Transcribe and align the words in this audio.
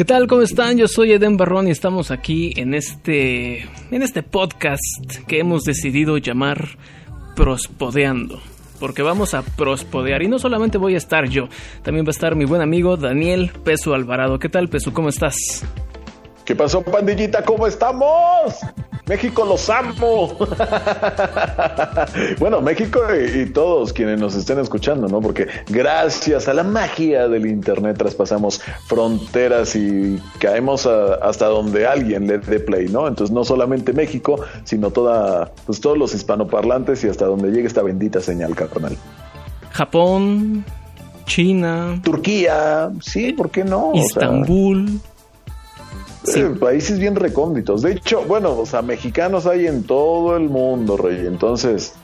¿Qué 0.00 0.06
tal? 0.06 0.28
¿Cómo 0.28 0.40
están? 0.40 0.78
Yo 0.78 0.88
soy 0.88 1.12
Eden 1.12 1.36
Barrón 1.36 1.68
y 1.68 1.72
estamos 1.72 2.10
aquí 2.10 2.54
en 2.56 2.72
este 2.72 3.68
en 3.90 4.02
este 4.02 4.22
podcast 4.22 4.82
que 5.26 5.40
hemos 5.40 5.64
decidido 5.64 6.16
llamar 6.16 6.68
Prospodeando. 7.36 8.40
Porque 8.78 9.02
vamos 9.02 9.34
a 9.34 9.42
prospodear 9.42 10.22
y 10.22 10.28
no 10.28 10.38
solamente 10.38 10.78
voy 10.78 10.94
a 10.94 10.96
estar 10.96 11.28
yo, 11.28 11.50
también 11.82 12.06
va 12.06 12.08
a 12.08 12.12
estar 12.12 12.34
mi 12.34 12.46
buen 12.46 12.62
amigo 12.62 12.96
Daniel 12.96 13.52
Peso 13.62 13.92
Alvarado. 13.92 14.38
¿Qué 14.38 14.48
tal, 14.48 14.70
Peso? 14.70 14.94
¿Cómo 14.94 15.10
estás? 15.10 15.36
¿Qué 16.46 16.56
pasó, 16.56 16.82
pandillita? 16.82 17.44
¿Cómo 17.44 17.66
estamos? 17.66 18.58
México 19.10 19.44
los 19.44 19.68
amo. 19.68 20.36
bueno, 22.38 22.60
México 22.60 23.00
y, 23.12 23.46
todos 23.46 23.92
quienes 23.92 24.20
nos 24.20 24.36
estén 24.36 24.60
escuchando, 24.60 25.08
¿no? 25.08 25.20
Porque 25.20 25.48
gracias 25.68 26.46
a 26.46 26.54
la 26.54 26.62
magia 26.62 27.26
del 27.26 27.46
Internet 27.46 27.98
traspasamos 27.98 28.62
fronteras 28.86 29.74
y 29.74 30.16
caemos 30.38 30.86
hasta 30.86 31.46
donde 31.46 31.88
alguien 31.88 32.28
le 32.28 32.38
dé 32.38 32.60
play, 32.60 32.86
¿no? 32.86 33.08
Entonces 33.08 33.34
no 33.34 33.42
solamente 33.42 33.92
México, 33.92 34.44
sino 34.62 34.92
toda, 34.92 35.50
pues 35.66 35.80
todos 35.80 35.98
los 35.98 36.14
hispanoparlantes 36.14 37.02
y 37.02 37.08
hasta 37.08 37.24
donde 37.24 37.50
llegue 37.50 37.66
esta 37.66 37.82
bendita 37.82 38.20
señal, 38.20 38.54
carnal. 38.54 38.96
Japón, 39.72 40.64
China, 41.26 42.00
Turquía, 42.04 42.92
sí, 43.00 43.32
¿por 43.32 43.50
qué 43.50 43.64
no? 43.64 43.90
Eh, 46.34 46.54
países 46.58 46.98
bien 46.98 47.16
recónditos. 47.16 47.82
De 47.82 47.92
hecho, 47.92 48.24
bueno, 48.24 48.58
o 48.58 48.66
sea, 48.66 48.82
mexicanos 48.82 49.46
hay 49.46 49.66
en 49.66 49.84
todo 49.84 50.36
el 50.36 50.48
mundo, 50.48 50.96
Rey. 50.96 51.26
Entonces, 51.26 51.94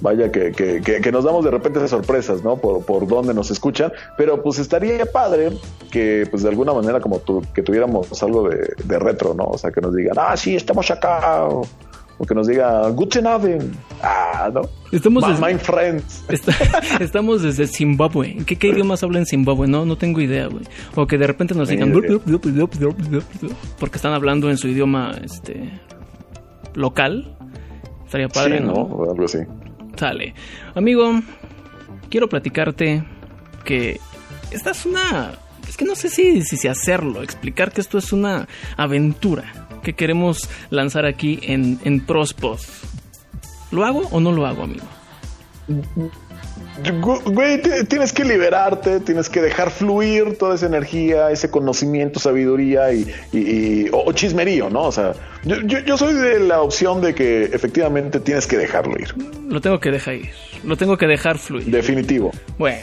vaya 0.00 0.30
que, 0.30 0.52
que, 0.52 0.80
que, 0.80 1.12
nos 1.12 1.24
damos 1.24 1.44
de 1.44 1.50
repente 1.50 1.78
de 1.80 1.88
sorpresas, 1.88 2.42
¿no? 2.42 2.56
Por, 2.56 2.84
por 2.84 3.06
dónde 3.06 3.34
nos 3.34 3.50
escuchan. 3.50 3.92
Pero 4.16 4.42
pues 4.42 4.58
estaría 4.58 5.04
padre 5.06 5.52
que, 5.90 6.26
pues 6.30 6.42
de 6.42 6.48
alguna 6.48 6.72
manera, 6.72 7.00
como 7.00 7.18
tu, 7.18 7.42
que 7.54 7.62
tuviéramos 7.62 8.22
algo 8.22 8.48
de, 8.48 8.74
de 8.84 8.98
retro, 8.98 9.34
¿no? 9.34 9.44
O 9.44 9.58
sea, 9.58 9.70
que 9.70 9.80
nos 9.80 9.94
digan, 9.94 10.16
ah, 10.18 10.36
sí, 10.36 10.56
estamos 10.56 10.90
acá 10.90 11.46
que 12.24 12.34
nos 12.34 12.46
diga 12.46 12.88
Guten 12.90 13.26
Abend. 13.26 13.74
Ah, 14.02 14.50
¿no? 14.52 14.62
Estamos 14.90 15.24
My, 15.40 15.54
friends. 15.58 16.24
estamos 17.00 17.42
desde 17.42 17.66
Zimbabue. 17.66 18.38
¿Qué, 18.46 18.56
¿Qué, 18.56 18.68
idiomas 18.68 19.02
hablan 19.02 19.20
en 19.22 19.26
Zimbabue? 19.26 19.66
No, 19.66 19.84
no 19.84 19.96
tengo 19.96 20.20
idea, 20.20 20.46
güey. 20.46 20.64
O 20.94 21.06
que 21.06 21.18
de 21.18 21.26
repente 21.26 21.54
nos 21.54 21.68
digan 21.68 21.92
porque 23.78 23.96
están 23.96 24.14
hablando 24.14 24.48
en 24.48 24.56
su 24.56 24.68
idioma 24.68 25.12
este 25.22 25.70
local. 26.74 27.36
Estaría 28.04 28.28
padre, 28.28 28.60
¿no? 28.60 28.72
Algo 29.10 29.24
así. 29.24 29.38
Sale. 29.96 30.34
Amigo, 30.74 31.20
quiero 32.08 32.28
platicarte 32.28 33.04
que 33.64 34.00
esta 34.52 34.70
es 34.70 34.86
una 34.86 35.32
es 35.68 35.76
que 35.76 35.84
no 35.84 35.96
sé 35.96 36.08
si, 36.08 36.42
si, 36.42 36.56
si 36.56 36.68
hacerlo, 36.68 37.22
explicar 37.22 37.72
que 37.72 37.80
esto 37.80 37.98
es 37.98 38.12
una 38.12 38.46
aventura 38.76 39.65
que 39.86 39.92
queremos 39.92 40.50
lanzar 40.70 41.06
aquí 41.06 41.38
en, 41.42 41.78
en 41.84 42.04
Prospod. 42.04 42.58
¿Lo 43.70 43.84
hago 43.84 44.00
o 44.10 44.18
no 44.18 44.32
lo 44.32 44.44
hago, 44.44 44.64
amigo? 44.64 44.84
Güey, 47.24 47.62
tienes 47.88 48.12
que 48.12 48.24
liberarte, 48.24 48.98
tienes 49.00 49.28
que 49.28 49.40
dejar 49.40 49.70
fluir 49.70 50.36
toda 50.38 50.56
esa 50.56 50.66
energía, 50.66 51.30
ese 51.30 51.50
conocimiento, 51.50 52.18
sabiduría 52.18 52.92
y, 52.92 53.88
o, 53.92 54.12
chismerío, 54.12 54.70
¿no? 54.70 54.82
O 54.82 54.92
sea, 54.92 55.14
yo, 55.44 55.56
yo, 55.60 55.96
soy 55.96 56.14
de 56.14 56.40
la 56.40 56.60
opción 56.62 57.00
de 57.00 57.14
que 57.14 57.44
efectivamente 57.44 58.18
tienes 58.18 58.48
que 58.48 58.56
dejarlo 58.56 58.98
ir. 58.98 59.14
Lo 59.48 59.60
tengo 59.60 59.78
que 59.78 59.92
dejar 59.92 60.14
ir, 60.14 60.30
lo 60.64 60.76
tengo 60.76 60.96
que 60.96 61.06
dejar 61.06 61.38
fluir. 61.38 61.66
Definitivo. 61.66 62.32
Bueno, 62.58 62.82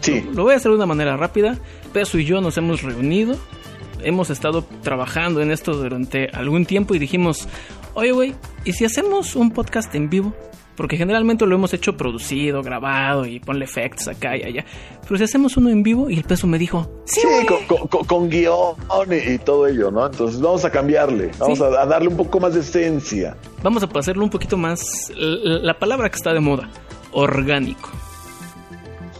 sí. 0.00 0.20
Lo, 0.26 0.32
lo 0.32 0.42
voy 0.44 0.52
a 0.52 0.56
hacer 0.56 0.70
de 0.70 0.76
una 0.76 0.86
manera 0.86 1.16
rápida. 1.16 1.58
Peso 1.94 2.18
y 2.18 2.26
yo 2.26 2.42
nos 2.42 2.58
hemos 2.58 2.82
reunido 2.82 3.38
hemos 4.02 4.30
estado 4.30 4.64
trabajando 4.82 5.40
en 5.40 5.50
esto 5.50 5.74
durante 5.74 6.28
algún 6.28 6.66
tiempo 6.66 6.94
y 6.94 6.98
dijimos, 6.98 7.48
oye, 7.94 8.12
güey, 8.12 8.34
¿y 8.64 8.72
si 8.72 8.84
hacemos 8.84 9.36
un 9.36 9.50
podcast 9.50 9.94
en 9.94 10.08
vivo? 10.08 10.34
Porque 10.76 10.98
generalmente 10.98 11.46
lo 11.46 11.54
hemos 11.54 11.72
hecho 11.72 11.96
producido, 11.96 12.62
grabado 12.62 13.24
y 13.24 13.40
ponle 13.40 13.64
efectos 13.64 14.08
acá 14.08 14.36
y 14.36 14.42
allá. 14.42 14.64
Pero 15.02 15.16
si 15.16 15.24
hacemos 15.24 15.56
uno 15.56 15.70
en 15.70 15.82
vivo 15.82 16.10
y 16.10 16.18
el 16.18 16.24
peso 16.24 16.46
me 16.46 16.58
dijo, 16.58 17.02
sí, 17.06 17.22
con, 18.06 18.28
guion 18.28 18.76
y, 19.10 19.38
todo 19.38 19.66
ello, 19.66 19.90
¿no? 19.90 20.04
Entonces 20.04 20.38
vamos 20.38 20.66
a 20.66 20.70
cambiarle, 20.70 21.30
vamos 21.38 21.62
a, 21.62 21.86
darle 21.86 22.08
un 22.08 22.16
poco 22.18 22.40
más 22.40 22.52
de 22.52 22.60
esencia. 22.60 23.36
Vamos 23.62 23.82
a 23.82 23.98
hacerlo 23.98 24.22
un 24.22 24.30
poquito 24.30 24.58
más, 24.58 25.10
la 25.16 25.78
palabra 25.78 26.10
que 26.10 26.16
está 26.16 26.34
de 26.34 26.40
moda, 26.40 26.68
orgánico. 27.12 27.90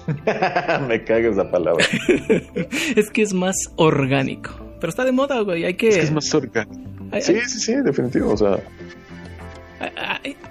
me 0.88 1.04
caga 1.04 1.30
esa 1.30 1.50
palabra. 1.50 1.84
es 2.96 3.10
que 3.10 3.22
es 3.22 3.32
más 3.32 3.56
orgánico. 3.76 4.65
Pero 4.80 4.90
está 4.90 5.04
de 5.04 5.12
moda, 5.12 5.40
güey. 5.40 5.64
Hay 5.64 5.74
que. 5.74 5.88
Es, 5.88 6.10
más 6.12 6.32
orgánico. 6.34 6.74
sí, 7.20 7.40
sí, 7.46 7.60
sí, 7.60 7.74
definitivo. 7.76 8.32
O 8.32 8.36
sea. 8.36 8.58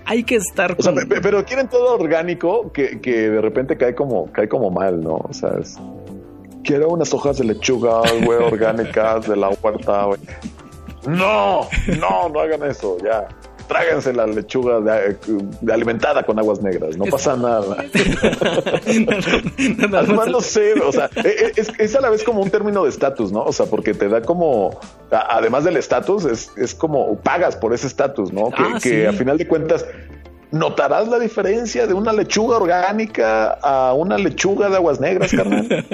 Hay, 0.05 0.23
que 0.23 0.35
estar. 0.35 0.75
O 0.77 0.83
sea, 0.83 0.93
pero 1.21 1.43
quieren 1.45 1.67
todo 1.67 1.95
orgánico 1.95 2.71
que, 2.71 3.01
que 3.01 3.29
de 3.29 3.41
repente 3.41 3.75
cae 3.75 3.95
como, 3.95 4.31
cae 4.31 4.47
como 4.47 4.69
mal, 4.69 5.01
¿no? 5.01 5.15
O 5.15 5.33
sea, 5.33 5.51
es. 5.59 5.77
Quiero 6.63 6.89
unas 6.89 7.13
hojas 7.13 7.37
de 7.37 7.45
lechuga, 7.45 8.01
güey, 8.23 8.39
orgánicas 8.39 9.27
de 9.27 9.35
la 9.35 9.49
huerta, 9.49 10.05
güey. 10.05 10.19
No, 11.07 11.67
no, 11.99 12.29
no 12.29 12.39
hagan 12.39 12.63
eso, 12.63 12.97
ya 13.03 13.27
tráganse 13.67 14.13
la 14.13 14.25
lechuga 14.27 14.79
de, 14.81 15.17
alimentada 15.71 16.23
con 16.23 16.37
aguas 16.39 16.61
negras, 16.61 16.97
no 16.97 17.05
pasa 17.05 17.35
nada. 17.35 17.77
Además, 19.97 20.27
no 20.27 20.41
sé, 20.41 20.73
o 20.81 20.91
sea, 20.91 21.09
e, 21.15 21.27
e, 21.27 21.51
es, 21.55 21.71
es, 21.77 21.95
a 21.95 22.01
la 22.01 22.09
vez 22.09 22.23
como 22.23 22.41
un 22.41 22.49
término 22.49 22.83
de 22.83 22.89
estatus, 22.89 23.31
¿no? 23.31 23.43
O 23.43 23.53
sea, 23.53 23.65
porque 23.65 23.93
te 23.93 24.07
da 24.09 24.21
como, 24.21 24.79
además 25.11 25.63
del 25.63 25.77
estatus, 25.77 26.25
es, 26.25 26.51
es 26.57 26.75
como 26.75 27.17
pagas 27.17 27.55
por 27.55 27.73
ese 27.73 27.87
estatus, 27.87 28.31
¿no? 28.31 28.49
Que, 28.81 29.07
ah, 29.07 29.09
a 29.09 29.13
final 29.13 29.37
de 29.37 29.47
cuentas 29.47 29.85
¿Notarás 30.51 31.09
la 31.09 31.19
diferencia 31.19 31.85
de 31.85 31.93
una 31.93 32.13
lechuga 32.13 32.55
orgánica 32.55 33.57
a 33.61 33.93
una 33.93 34.17
lechuga 34.17 34.69
de 34.69 34.77
aguas 34.77 35.01
negras, 35.01 35.31
carnal? 35.31 35.67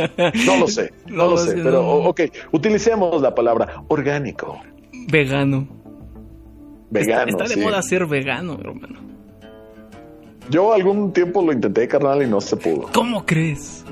No 0.45 0.57
lo 0.57 0.67
sé, 0.67 0.93
no, 1.07 1.27
lo 1.27 1.37
sé, 1.37 1.55
pero 1.63 1.83
ok, 1.83 2.21
utilicemos 2.51 3.21
la 3.21 3.33
palabra 3.33 3.83
orgánico. 3.87 4.61
Vegano. 5.09 5.80
Vegano. 6.91 7.29
Está, 7.29 7.46
de 7.46 7.57
moda 7.57 7.81
ser 7.81 8.06
vegano, 8.06 8.57
hermano. 8.59 9.00
Yo 10.50 10.74
algún 10.74 11.13
tiempo 11.13 11.41
lo 11.41 11.53
intenté, 11.53 11.88
carnal, 11.88 12.22
y 12.22 12.28
no 12.28 12.41
se 12.41 12.57
pudo. 12.57 12.90
¿Cómo 12.94 13.25
crees? 13.25 13.85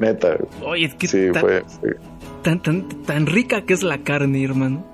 Neta. 0.00 0.36
Oye, 0.64 0.86
es 0.86 0.94
que 0.94 1.06
sí, 1.06 1.28
fue, 1.32 1.64
Tan, 2.42 2.62
tan, 2.62 2.88
tan 3.04 3.26
rica 3.26 3.62
que 3.62 3.74
es 3.74 3.82
la 3.82 3.98
carne, 4.02 4.44
hermano. 4.44 4.84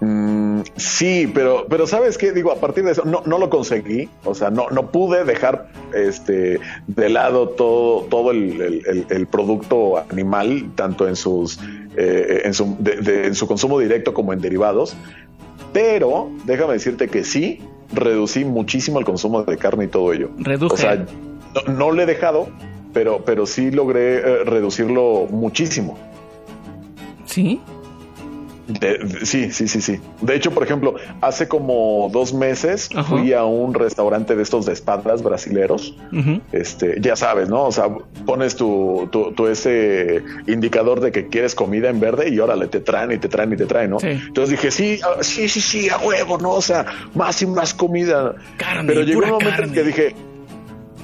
Mm, 0.00 0.62
sí, 0.74 1.30
pero, 1.32 1.66
pero 1.68 1.86
sabes 1.86 2.18
qué, 2.18 2.32
digo, 2.32 2.50
a 2.50 2.56
partir 2.56 2.82
de 2.84 2.90
eso 2.90 3.04
no, 3.04 3.22
no 3.24 3.38
lo 3.38 3.50
conseguí, 3.50 4.08
o 4.24 4.34
sea, 4.34 4.50
no, 4.50 4.68
no 4.70 4.90
pude 4.90 5.24
dejar 5.24 5.68
este 5.94 6.58
de 6.88 7.08
lado 7.08 7.50
todo, 7.50 8.02
todo 8.06 8.32
el, 8.32 9.06
el, 9.08 9.26
producto 9.28 9.98
animal, 10.10 10.72
tanto 10.74 11.06
en 11.06 11.14
sus 11.14 11.60
eh, 11.96 12.42
en, 12.44 12.52
su, 12.52 12.76
en 12.84 13.34
su 13.36 13.46
consumo 13.46 13.78
directo 13.78 14.12
como 14.12 14.32
en 14.32 14.40
derivados. 14.40 14.96
Pero 15.72 16.30
déjame 16.44 16.74
decirte 16.74 17.08
que 17.08 17.24
sí, 17.24 17.60
reducí 17.92 18.44
muchísimo 18.44 18.98
el 18.98 19.04
consumo 19.04 19.42
de 19.42 19.56
carne 19.56 19.84
y 19.84 19.88
todo 19.88 20.12
ello. 20.12 20.30
Reduje. 20.38 20.74
O 20.74 20.76
sea, 20.76 20.96
no, 20.96 21.72
no 21.72 21.92
le 21.92 22.04
he 22.04 22.06
dejado, 22.06 22.48
pero, 22.92 23.24
pero 23.24 23.46
sí 23.46 23.70
logré 23.70 24.16
eh, 24.16 24.44
reducirlo 24.44 25.26
muchísimo. 25.30 25.98
¿Sí? 27.24 27.60
Sí, 29.22 29.50
sí, 29.52 29.68
sí, 29.68 29.80
sí. 29.80 30.00
De 30.20 30.34
hecho, 30.34 30.52
por 30.52 30.62
ejemplo, 30.62 30.94
hace 31.20 31.48
como 31.48 32.08
dos 32.12 32.32
meses 32.32 32.88
fui 33.08 33.32
a 33.32 33.44
un 33.44 33.74
restaurante 33.74 34.36
de 34.36 34.42
estos 34.42 34.66
de 34.66 34.72
espadas 34.72 35.22
brasileros. 35.22 35.96
Este, 36.52 37.00
ya 37.00 37.16
sabes, 37.16 37.48
¿no? 37.48 37.64
O 37.64 37.72
sea, 37.72 37.88
pones 38.26 38.56
tu, 38.56 39.08
tu, 39.10 39.46
ese 39.46 40.22
indicador 40.46 41.00
de 41.00 41.12
que 41.12 41.28
quieres 41.28 41.54
comida 41.54 41.90
en 41.90 42.00
verde 42.00 42.28
y 42.30 42.38
órale, 42.38 42.68
te 42.68 42.80
traen 42.80 43.12
y 43.12 43.18
te 43.18 43.28
traen 43.28 43.52
y 43.52 43.56
te 43.56 43.66
traen, 43.66 43.90
¿no? 43.90 43.98
Entonces 44.00 44.50
dije, 44.50 44.70
sí, 44.70 45.00
ah, 45.04 45.22
sí, 45.22 45.48
sí, 45.48 45.60
sí, 45.60 45.88
a 45.88 45.98
huevo, 45.98 46.38
¿no? 46.38 46.50
O 46.52 46.62
sea, 46.62 46.86
más 47.14 47.42
y 47.42 47.46
más 47.46 47.74
comida. 47.74 48.34
Pero 48.86 49.02
llegó 49.02 49.22
un 49.22 49.30
momento 49.30 49.62
en 49.62 49.72
que 49.72 49.82
dije, 49.82 50.14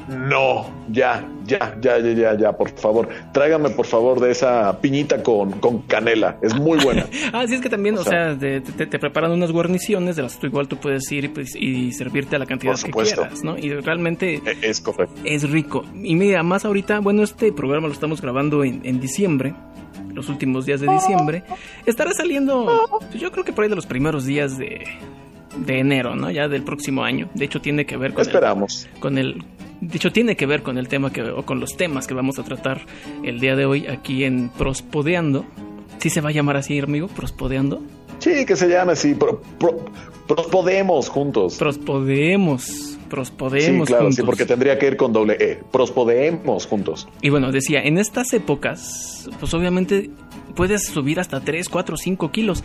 no, 0.08 0.70
ya, 0.90 1.26
ya, 1.44 1.76
ya, 1.80 1.98
ya, 1.98 2.12
ya, 2.12 2.38
ya, 2.38 2.52
por 2.52 2.70
favor. 2.70 3.08
Tráigame, 3.32 3.70
por 3.70 3.86
favor, 3.86 4.20
de 4.20 4.30
esa 4.30 4.80
piñita 4.80 5.22
con, 5.22 5.52
con 5.52 5.82
canela. 5.82 6.38
Es 6.42 6.54
muy 6.54 6.78
buena. 6.82 7.06
ah, 7.32 7.44
sí, 7.46 7.56
es 7.56 7.60
que 7.60 7.68
también, 7.68 7.98
o, 7.98 8.04
sea, 8.04 8.36
te, 8.38 8.60
preparan 8.98 9.32
unas 9.32 9.52
guarniciones 9.52 10.16
de 10.16 10.22
las 10.22 10.34
que 10.34 10.40
tú 10.42 10.46
igual 10.46 10.66
tú 10.68 10.76
puedes 10.78 11.10
ir 11.12 11.24
y, 11.24 11.28
pues, 11.28 11.54
y 11.54 11.92
servirte 11.92 12.36
a 12.36 12.38
la 12.38 12.46
cantidad 12.46 12.74
que 12.78 12.90
quieras, 12.90 13.44
¿no? 13.44 13.58
Y 13.58 13.72
realmente 13.74 14.42
e, 14.44 14.56
es 14.62 14.80
correcto. 14.80 15.14
Es 15.24 15.48
rico. 15.50 15.84
Y 16.02 16.14
mira, 16.14 16.42
más 16.42 16.64
ahorita, 16.64 17.00
bueno, 17.00 17.22
este 17.22 17.52
programa 17.52 17.86
lo 17.86 17.92
estamos 17.92 18.22
grabando 18.22 18.64
en, 18.64 18.80
en 18.84 19.00
diciembre 19.00 19.54
los 20.14 20.28
últimos 20.28 20.66
días 20.66 20.80
de 20.80 20.88
diciembre, 20.88 21.44
estará 21.86 22.12
saliendo, 22.12 22.66
pues, 23.10 23.20
yo 23.20 23.30
creo 23.30 23.44
que 23.44 23.52
por 23.52 23.64
ahí 23.64 23.70
de 23.70 23.76
los 23.76 23.86
primeros 23.86 24.24
días 24.24 24.58
de, 24.58 24.84
de 25.56 25.78
enero, 25.78 26.14
¿no? 26.16 26.30
Ya 26.30 26.48
del 26.48 26.62
próximo 26.62 27.04
año. 27.04 27.28
De 27.34 27.44
hecho, 27.44 27.60
tiene 27.60 27.86
que 27.86 27.96
ver 27.96 28.12
con 28.12 28.22
Esperamos. 28.22 28.88
con 29.00 29.18
el 29.18 29.44
de 29.80 29.96
hecho, 29.96 30.10
tiene 30.10 30.36
que 30.36 30.46
ver 30.46 30.62
con 30.62 30.78
el 30.78 30.88
tema 30.88 31.12
que, 31.12 31.22
o 31.22 31.44
con 31.44 31.60
los 31.60 31.76
temas 31.76 32.06
que 32.06 32.14
vamos 32.14 32.38
a 32.38 32.42
tratar 32.42 32.80
el 33.22 33.38
día 33.38 33.54
de 33.54 33.64
hoy 33.64 33.86
aquí 33.86 34.24
en 34.24 34.48
Prospodeando. 34.50 35.44
¿Sí 35.98 36.10
se 36.10 36.20
va 36.20 36.30
a 36.30 36.32
llamar 36.32 36.56
así, 36.56 36.78
amigo? 36.78 37.08
¿Prospodeando? 37.08 37.82
Sí, 38.18 38.44
que 38.44 38.56
se 38.56 38.68
llame 38.68 38.92
así. 38.92 39.16
prospodemos 40.26 41.08
juntos. 41.08 41.56
Prospodemos. 41.56 42.98
Prospodemos 43.08 43.88
sí, 43.88 43.94
claro, 43.94 44.12
Sí, 44.12 44.22
porque 44.22 44.44
tendría 44.44 44.78
que 44.78 44.86
ir 44.86 44.96
con 44.96 45.12
doble 45.12 45.36
E. 45.40 45.60
Prospodemos 45.70 46.66
juntos. 46.66 47.08
Y 47.22 47.30
bueno, 47.30 47.52
decía, 47.52 47.80
en 47.80 47.98
estas 47.98 48.32
épocas, 48.32 49.28
pues 49.40 49.54
obviamente 49.54 50.10
puedes 50.54 50.86
subir 50.86 51.20
hasta 51.20 51.40
3, 51.40 51.68
4, 51.68 51.96
5 51.96 52.30
kilos. 52.30 52.64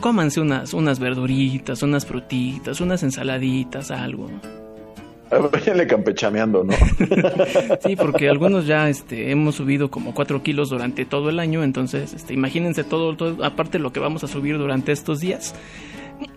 Cómanse 0.00 0.40
unas, 0.40 0.72
unas 0.72 1.00
verduritas, 1.00 1.82
unas 1.82 2.06
frutitas, 2.06 2.80
unas 2.80 3.02
ensaladitas, 3.02 3.90
algo. 3.90 4.30
Váyanle 5.52 5.86
campechaneando, 5.86 6.64
¿no? 6.64 6.72
sí, 7.86 7.96
porque 7.96 8.28
algunos 8.28 8.66
ya 8.66 8.88
este, 8.88 9.30
hemos 9.30 9.56
subido 9.56 9.90
como 9.90 10.14
4 10.14 10.42
kilos 10.42 10.70
durante 10.70 11.04
todo 11.04 11.28
el 11.28 11.38
año, 11.38 11.62
entonces 11.62 12.14
este, 12.14 12.34
imagínense 12.34 12.84
todo, 12.84 13.16
todo, 13.16 13.44
aparte 13.44 13.78
lo 13.78 13.92
que 13.92 14.00
vamos 14.00 14.24
a 14.24 14.28
subir 14.28 14.58
durante 14.58 14.92
estos 14.92 15.20
días. 15.20 15.54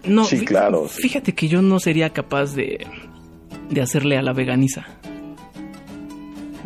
No, 0.03 0.25
sí, 0.25 0.45
claro. 0.45 0.87
Fíjate 0.87 1.33
que 1.33 1.47
yo 1.47 1.61
no 1.61 1.79
sería 1.79 2.11
capaz 2.11 2.53
de, 2.53 2.85
de 3.69 3.81
hacerle 3.81 4.17
a 4.17 4.21
la 4.21 4.33
veganiza. 4.33 4.85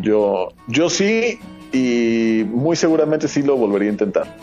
Yo, 0.02 0.50
yo 0.68 0.90
sí, 0.90 1.40
y 1.72 2.44
muy 2.46 2.76
seguramente 2.76 3.28
sí 3.28 3.42
lo 3.42 3.56
volvería 3.56 3.90
a 3.90 3.92
intentar. 3.92 4.38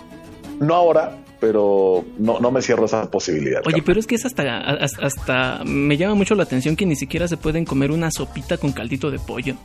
No 0.61 0.75
ahora, 0.75 1.17
pero 1.43 2.05
no, 2.19 2.39
no 2.39 2.53
me 2.53 2.62
cierro 2.62 2.85
esa 2.85 3.11
posibilidad. 3.11 3.62
Oye, 3.67 3.83
pero 3.85 3.99
es 3.99 4.06
que 4.06 4.15
es 4.15 4.25
hasta, 4.25 4.61
hasta, 4.77 5.65
me 5.65 5.97
llama 5.97 6.15
mucho 6.15 6.37
la 6.37 6.44
atención 6.44 6.77
que 6.77 6.87
ni 6.87 6.94
siquiera 6.94 7.27
se 7.27 7.37
pueden 7.37 7.65
comer 7.65 7.91
una 7.91 8.12
sopita 8.12 8.59
con 8.59 8.71
caldito 8.71 9.11
de 9.11 9.19
pollo. 9.19 9.56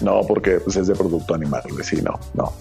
No, 0.00 0.20
porque 0.20 0.60
pues, 0.60 0.76
es 0.76 0.86
de 0.86 0.94
producto 0.94 1.34
animal, 1.34 1.64
sí, 1.82 2.00
no, 2.00 2.20
no. 2.34 2.52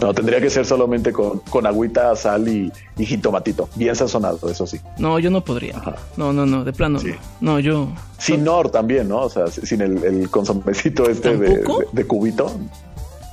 No, 0.00 0.12
tendría 0.12 0.40
que 0.40 0.50
ser 0.50 0.66
solamente 0.66 1.12
con, 1.12 1.38
con 1.48 1.64
agüita, 1.64 2.16
sal 2.16 2.48
y, 2.48 2.72
y, 2.98 3.06
jitomatito. 3.06 3.68
Bien 3.76 3.94
sazonado, 3.94 4.50
eso 4.50 4.66
sí. 4.66 4.80
No, 4.98 5.20
yo 5.20 5.30
no 5.30 5.44
podría. 5.44 5.80
No, 6.16 6.32
no, 6.32 6.44
no, 6.44 6.64
de 6.64 6.72
plano. 6.72 6.98
No, 7.40 7.60
yo. 7.60 7.88
Sin 8.18 8.42
nor 8.42 8.70
también, 8.70 9.08
¿no? 9.08 9.22
O 9.22 9.30
sea, 9.30 9.46
sin 9.46 9.80
el, 9.80 10.02
el 10.02 10.28
consomecito 10.28 11.08
este 11.08 11.36
de, 11.36 11.64
de, 11.92 12.04
cubito. 12.04 12.52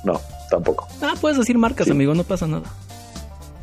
No, 0.04 0.20
tampoco. 0.48 0.86
Ah, 1.02 1.14
puedes 1.20 1.38
decir 1.38 1.58
marcas, 1.58 1.90
amigo, 1.90 2.14
no 2.14 2.22
pasa 2.22 2.46
nada. 2.46 2.64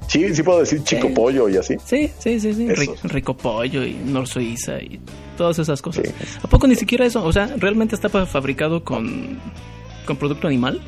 Sí, 0.08 0.34
sí 0.34 0.44
puedo 0.44 0.60
decir 0.60 0.84
chico 0.84 1.14
pollo 1.14 1.50
y 1.50 1.58
así. 1.58 1.76
Sí, 1.86 2.10
sí, 2.18 2.40
sí, 2.40 2.54
sí. 2.54 2.68
Rico, 3.04 3.36
pollo 3.36 3.84
y 3.84 3.94
Nor 3.94 4.28
Suiza 4.28 4.80
y 4.80 5.00
todas 5.38 5.60
esas 5.60 5.82
cosas. 5.82 6.14
¿A 6.42 6.48
poco 6.48 6.68
ni 6.68 6.76
siquiera 6.76 7.06
eso? 7.06 7.24
O 7.24 7.32
sea, 7.32 7.48
¿realmente 7.58 7.96
está 7.96 8.10
fabricado 8.10 8.84
con, 8.84 9.40
con 10.06 10.18
producto 10.18 10.48
animal? 10.48 10.82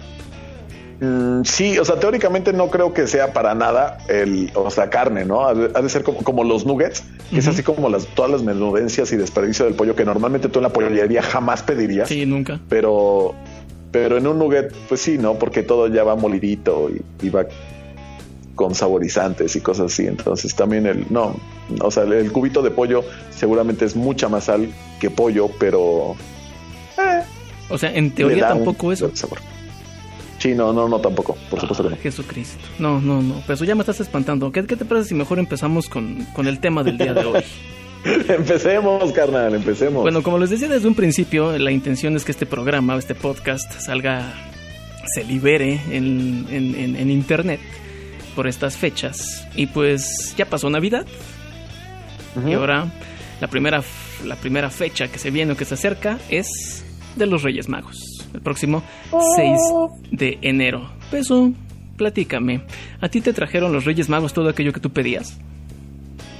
Mm, 1.01 1.44
sí, 1.44 1.77
o 1.80 1.86
sea, 1.86 2.00
teóricamente 2.00 2.51
no 2.51 2.69
creo 2.69 2.94
que 2.94 3.07
sea 3.07 3.31
para 3.31 3.56
nada 3.56 4.00
el, 4.10 4.51
o 4.54 4.69
sea, 4.69 4.89
carne, 4.89 5.25
¿no? 5.25 5.48
Ha 5.48 5.54
de, 5.54 5.89
ser 5.89 6.04
como, 6.04 6.19
como, 6.24 6.44
los 6.44 6.66
nuggets, 6.66 7.04
que 7.30 7.39
es 7.39 7.48
así 7.48 7.63
como 7.63 7.89
las, 7.89 8.06
todas 8.07 8.31
las 8.31 8.44
menudencias 8.44 9.12
y 9.13 9.18
desperdicio 9.18 9.66
del 9.66 9.75
pollo 9.75 9.95
que 9.95 10.04
normalmente 10.04 10.50
tú 10.50 10.60
en 10.60 10.63
la 10.63 10.74
pollería 10.74 11.21
jamás 11.21 11.63
pedirías. 11.63 12.10
Sí, 12.10 12.25
nunca. 12.25 12.60
Pero, 12.68 13.33
pero 13.92 14.18
en 14.18 14.27
un 14.27 14.39
nugget, 14.39 14.74
pues 14.89 15.01
sí, 15.01 15.18
¿no? 15.18 15.36
Porque 15.36 15.63
todo 15.63 15.88
ya 15.88 16.04
va 16.04 16.16
molidito 16.16 16.89
y, 16.89 17.25
y 17.25 17.30
va 17.30 17.45
con 18.59 18.75
saborizantes 18.75 19.56
y 19.56 19.61
cosas 19.61 19.94
así. 19.94 20.06
Entonces 20.06 20.53
también 20.53 20.85
el, 20.85 21.06
no, 21.09 21.33
o 21.79 21.89
sea, 21.89 22.03
el 22.03 22.29
cubito 22.29 22.61
de 22.61 22.71
pollo 22.71 23.06
seguramente 23.29 23.85
es 23.85 23.95
mucha 23.95 24.27
más 24.27 24.44
sal 24.44 24.67
que 25.00 25.09
pollo, 25.09 25.50
pero... 25.57 26.17
Eh, 26.97 27.21
o 27.69 27.77
sea, 27.77 27.95
en 27.95 28.11
teoría 28.11 28.50
tampoco 28.50 28.91
eso. 28.91 29.09
Sabor. 29.13 29.39
Sí, 30.39 30.56
no, 30.56 30.73
no, 30.73 30.89
no, 30.89 31.00
tampoco, 31.00 31.38
por 31.50 31.61
supuesto 31.61 31.85
que 31.85 31.91
no. 31.91 31.95
Jesucristo. 32.01 32.59
No, 32.79 33.00
no, 33.00 33.21
no, 33.21 33.35
pero 33.44 33.53
eso 33.53 33.63
ya 33.63 33.75
me 33.75 33.81
estás 33.81 34.01
espantando. 34.01 34.51
¿Qué, 34.51 34.63
te 34.63 34.83
parece 34.83 35.07
si 35.07 35.15
mejor 35.15 35.39
empezamos 35.39 35.88
con, 35.88 36.25
con 36.35 36.45
el 36.45 36.59
tema 36.59 36.83
del 36.83 36.97
día 36.97 37.13
de 37.13 37.23
hoy? 37.23 37.44
empecemos, 38.27 39.13
carnal, 39.13 39.56
empecemos. 39.56 40.01
Bueno, 40.01 40.21
como 40.21 40.38
les 40.38 40.50
decía 40.50 40.67
desde 40.67 40.88
un 40.89 40.95
principio, 40.95 41.57
la 41.57 41.71
intención 41.71 42.17
es 42.17 42.25
que 42.25 42.33
este 42.33 42.45
programa, 42.45 42.97
este 42.97 43.15
podcast, 43.15 43.71
salga, 43.79 44.33
se 45.15 45.23
libere 45.23 45.79
en, 45.91 46.45
en, 46.50 46.97
en 46.97 47.09
internet 47.09 47.61
por 48.35 48.47
estas 48.47 48.77
fechas. 48.77 49.47
Y 49.55 49.67
pues 49.67 50.33
ya 50.37 50.45
pasó 50.45 50.69
Navidad. 50.69 51.05
Y 52.47 52.53
ahora 52.53 52.87
la 53.41 53.47
primera, 53.47 53.81
la 54.25 54.35
primera 54.35 54.69
fecha 54.69 55.07
que 55.07 55.17
se 55.17 55.31
viene 55.31 55.53
o 55.53 55.57
que 55.57 55.65
se 55.65 55.73
acerca 55.73 56.19
es 56.29 56.85
de 57.15 57.25
los 57.25 57.43
Reyes 57.43 57.69
Magos. 57.69 58.27
El 58.33 58.41
próximo 58.41 58.83
6 59.35 59.59
de 60.11 60.37
enero. 60.41 60.89
Peso, 61.09 61.51
platícame. 61.97 62.61
¿A 63.01 63.09
ti 63.09 63.21
te 63.21 63.33
trajeron 63.33 63.73
los 63.73 63.85
Reyes 63.85 64.09
Magos 64.09 64.33
todo 64.33 64.49
aquello 64.49 64.73
que 64.73 64.79
tú 64.79 64.91
pedías? 64.91 65.37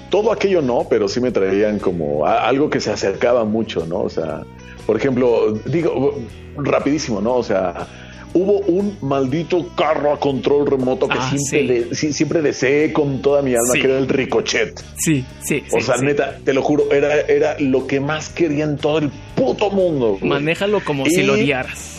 Todo 0.10 0.32
aquello 0.32 0.62
no, 0.62 0.88
pero 0.90 1.08
sí 1.08 1.22
me 1.22 1.32
traían 1.32 1.80
como 1.80 2.26
algo 2.26 2.70
que 2.70 2.80
se 2.80 2.92
acercaba 2.92 3.46
mucho, 3.46 3.86
¿no? 3.86 4.02
O 4.02 4.10
sea, 4.10 4.44
por 4.86 4.98
ejemplo, 4.98 5.54
digo, 5.66 6.20
rapidísimo, 6.58 7.22
¿no? 7.22 7.36
O 7.36 7.44
sea, 7.44 7.88
hubo 8.34 8.60
un 8.60 8.98
maldito 9.02 9.70
carro 9.76 10.14
a 10.14 10.20
control 10.20 10.68
remoto 10.68 11.08
que 11.08 11.18
ah, 11.20 11.34
siempre, 11.36 11.96
siempre 11.96 12.42
deseé 12.42 12.94
con 12.94 13.22
toda 13.22 13.42
mi 13.42 13.52
alma, 13.52 13.74
que 13.74 13.84
era 13.84 13.98
el 13.98 14.08
Ricochet. 14.08 14.80
Sí, 14.98 15.26
sí. 15.42 15.64
O 15.72 15.82
sea, 15.82 15.98
neta, 15.98 16.38
te 16.44 16.54
lo 16.54 16.62
juro, 16.62 16.92
era, 16.92 17.22
era 17.22 17.60
lo 17.60 17.88
que 17.88 18.00
más 18.00 18.30
quería 18.30 18.66
en 18.66 18.78
todo 18.78 19.00
el 19.00 19.10
puto 19.36 19.72
mundo. 19.72 20.18
Manéjalo 20.22 20.84
como 20.84 21.06
si 21.06 21.24
lo 21.24 21.34
odiaras. 21.34 21.96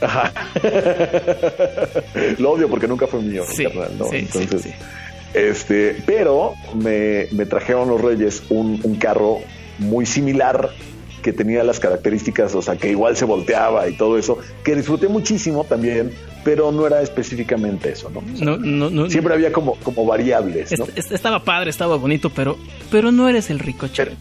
Ajá. 0.00 0.32
lo 2.38 2.52
odio 2.52 2.68
porque 2.68 2.88
nunca 2.88 3.06
fue 3.06 3.20
mío, 3.20 3.44
¿no? 3.98 4.12
Entonces, 4.12 4.74
este, 5.34 5.96
pero 6.06 6.54
me, 6.74 7.26
me, 7.32 7.46
trajeron 7.46 7.88
los 7.88 8.00
Reyes 8.00 8.42
un, 8.48 8.80
un 8.82 8.96
carro 8.96 9.40
muy 9.78 10.06
similar 10.06 10.70
que 11.22 11.32
tenía 11.32 11.62
las 11.64 11.80
características, 11.80 12.54
o 12.54 12.62
sea, 12.62 12.76
que 12.76 12.90
igual 12.90 13.16
se 13.16 13.24
volteaba 13.24 13.88
y 13.88 13.96
todo 13.96 14.18
eso, 14.18 14.38
que 14.64 14.74
disfruté 14.74 15.08
muchísimo 15.08 15.64
también, 15.64 16.12
pero 16.44 16.72
no 16.72 16.86
era 16.86 17.02
específicamente 17.02 17.92
eso, 17.92 18.10
¿no? 18.10 18.22
no, 18.44 18.56
no, 18.56 18.90
no, 18.90 19.10
siempre 19.10 19.34
había 19.34 19.52
como, 19.52 19.76
como 19.76 20.06
variables, 20.06 20.78
¿no? 20.78 20.86
estaba 20.94 21.44
padre, 21.44 21.70
estaba 21.70 21.96
bonito, 21.96 22.30
pero, 22.30 22.56
pero 22.90 23.12
no 23.12 23.28
eres 23.28 23.50
el 23.50 23.58
ricochet. 23.58 24.12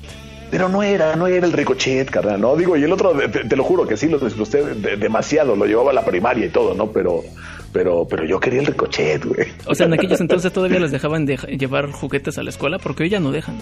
Pero, 0.52 0.68
no 0.68 0.82
era, 0.82 1.16
no 1.16 1.28
era 1.28 1.46
el 1.46 1.54
ricochet, 1.54 2.10
carnal, 2.10 2.42
¿no? 2.42 2.56
Digo, 2.56 2.76
y 2.76 2.84
el 2.84 2.92
otro, 2.92 3.14
te, 3.14 3.56
lo 3.56 3.64
juro 3.64 3.86
que 3.86 3.96
sí 3.96 4.08
lo 4.08 4.18
disfruté 4.18 4.64
demasiado, 4.98 5.56
lo 5.56 5.66
llevaba 5.66 5.92
a 5.92 5.94
la 5.94 6.04
primaria 6.04 6.48
y 6.48 6.50
todo, 6.50 6.74
¿no? 6.74 6.92
Pero, 6.92 7.24
pero, 7.72 8.08
pero 8.10 8.26
yo 8.26 8.40
quería 8.40 8.62
el 8.62 8.66
ricochet, 8.66 9.26
güey. 9.26 9.48
O 9.68 9.76
sea, 9.76 9.86
en 9.86 9.94
aquellos 9.94 10.20
entonces 10.20 10.52
todavía 10.52 10.80
les 10.80 10.90
dejaban 10.90 11.28
de 11.28 11.38
llevar 11.38 11.92
juguetes 11.92 12.40
a 12.40 12.44
la 12.44 12.50
escuela 12.50 12.80
porque 12.80 13.04
hoy 13.04 13.10
ya 13.10 13.20
no 13.20 13.32
dejan. 13.32 13.58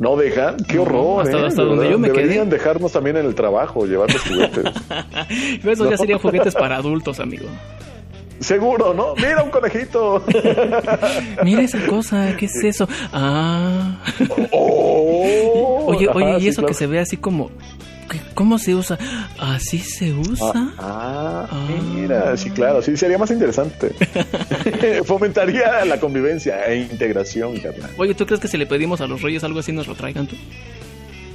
No 0.00 0.16
dejan, 0.16 0.56
qué 0.66 0.78
horror. 0.78 1.22
Hasta, 1.22 1.46
¿eh? 1.46 1.66
donde 1.66 1.90
yo 1.90 1.98
me 1.98 2.08
Deberían 2.08 2.48
dejarnos 2.48 2.90
también 2.90 3.18
en 3.18 3.26
el 3.26 3.34
trabajo, 3.34 3.84
llevar 3.84 4.10
los 4.10 4.22
juguetes. 4.22 4.64
Pero 5.60 5.72
eso 5.72 5.90
ya 5.90 5.98
serían 5.98 6.18
juguetes 6.18 6.54
para 6.54 6.76
adultos, 6.76 7.20
amigo. 7.20 7.44
Seguro, 8.38 8.94
¿no? 8.94 9.14
Mira 9.16 9.42
un 9.42 9.50
conejito. 9.50 10.24
Mira 11.44 11.60
esa 11.60 11.86
cosa, 11.86 12.34
¿qué 12.38 12.46
es 12.46 12.64
eso? 12.64 12.88
Ah. 13.12 13.98
Oh. 14.52 15.84
oye, 15.88 16.08
oye, 16.08 16.38
y 16.40 16.48
eso 16.48 16.64
que 16.64 16.72
se 16.72 16.86
ve 16.86 17.00
así 17.00 17.18
como 17.18 17.50
¿Cómo 18.34 18.58
se 18.58 18.74
usa? 18.74 18.98
¿Así 19.38 19.78
se 19.78 20.12
usa? 20.12 20.72
Ah, 20.78 21.46
ah, 21.50 21.68
mira, 21.94 22.36
sí, 22.36 22.50
claro, 22.50 22.82
sí, 22.82 22.96
sería 22.96 23.18
más 23.18 23.30
interesante. 23.30 23.92
Fomentaría 25.04 25.84
la 25.84 26.00
convivencia 26.00 26.66
e 26.66 26.80
integración, 26.80 27.58
carnal. 27.58 27.90
Oye, 27.96 28.14
¿tú 28.14 28.26
crees 28.26 28.40
que 28.40 28.48
si 28.48 28.56
le 28.56 28.66
pedimos 28.66 29.00
a 29.00 29.06
los 29.06 29.22
reyes 29.22 29.44
algo 29.44 29.60
así 29.60 29.72
nos 29.72 29.86
lo 29.86 29.94
traigan 29.94 30.26
tú? 30.26 30.36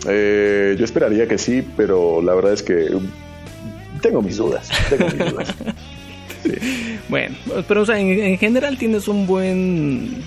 Eh, 0.08 0.76
yo 0.78 0.86
esperaría 0.86 1.28
que 1.28 1.38
sí, 1.38 1.64
pero 1.76 2.22
la 2.22 2.34
verdad 2.36 2.54
es 2.54 2.64
que 2.64 2.90
tengo 4.02 4.22
mis 4.22 4.38
dudas. 4.38 4.70
Tengo 4.90 5.06
mis 5.06 5.32
dudas. 5.32 5.54
Bueno, 7.10 7.36
pero 7.68 7.82
o 7.82 7.86
sea, 7.88 8.00
en, 8.00 8.38
general 8.38 8.78
tienes 8.78 9.08
un 9.08 9.26
buen 9.26 10.22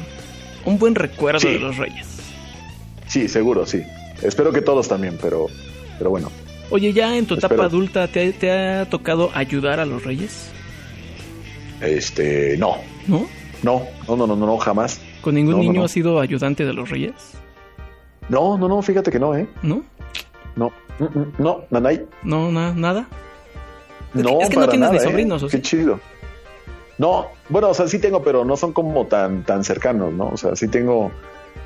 un 0.65 0.79
buen 0.79 0.97
recuerdo 0.97 1.49
de 1.49 1.61
los 1.61 1.77
reyes. 1.77 2.07
Sí, 3.07 3.29
seguro, 3.29 3.67
sí. 3.67 3.85
Espero 4.23 4.53
que 4.53 4.61
todos 4.61 4.89
también, 4.89 5.17
pero 5.23 5.47
pero 5.99 6.11
bueno. 6.11 6.31
Oye, 6.71 6.93
¿ya 6.93 7.17
en 7.17 7.27
tu 7.27 7.35
etapa 7.35 7.65
adulta 7.65 8.09
te, 8.09 8.51
ha 8.51 8.85
tocado 8.89 9.31
ayudar 9.35 9.81
a 9.81 9.87
los 9.87 10.05
reyes? 10.05 10.51
Este, 11.81 12.57
no. 12.59 12.77
¿No? 13.07 13.27
No, 13.63 13.87
no, 14.07 14.17
no, 14.17 14.27
no, 14.27 14.37
no, 14.37 14.59
jamás. 14.59 15.01
¿Con 15.23 15.35
ningún 15.35 15.61
niño 15.61 15.85
ha 15.85 15.89
sido 15.89 16.21
ayudante 16.21 16.65
de 16.65 16.73
los 16.73 16.91
reyes? 16.91 17.15
No, 18.29 18.59
no, 18.59 18.69
no, 18.69 18.83
fíjate 18.83 19.11
que 19.11 19.19
no, 19.19 19.35
¿eh? 19.35 19.49
¿No? 19.63 19.83
No, 20.57 20.73
no, 21.39 21.65
nanay. 21.71 22.05
No, 22.23 22.51
nada. 22.53 23.09
no, 24.13 24.41
es 24.41 24.51
que 24.51 24.57
no 24.57 24.69
tienes 24.69 24.91
ni 24.91 24.97
¿eh? 24.99 25.01
sobrinos, 25.01 25.43
¿o 25.43 25.49
Qué 25.49 25.63
chido. 25.63 25.99
No, 26.99 27.29
bueno, 27.49 27.71
o 27.71 27.75
sea, 27.75 27.87
sí 27.87 27.99
tengo, 27.99 28.23
pero 28.23 28.45
no 28.45 28.57
son 28.57 28.73
como 28.73 29.07
tan, 29.07 29.45
tan 29.45 29.65
cercanos, 29.65 30.13
¿no? 30.13 30.31
O 30.31 30.37
sea, 30.37 30.57
sí 30.57 30.69
tengo 30.69 31.13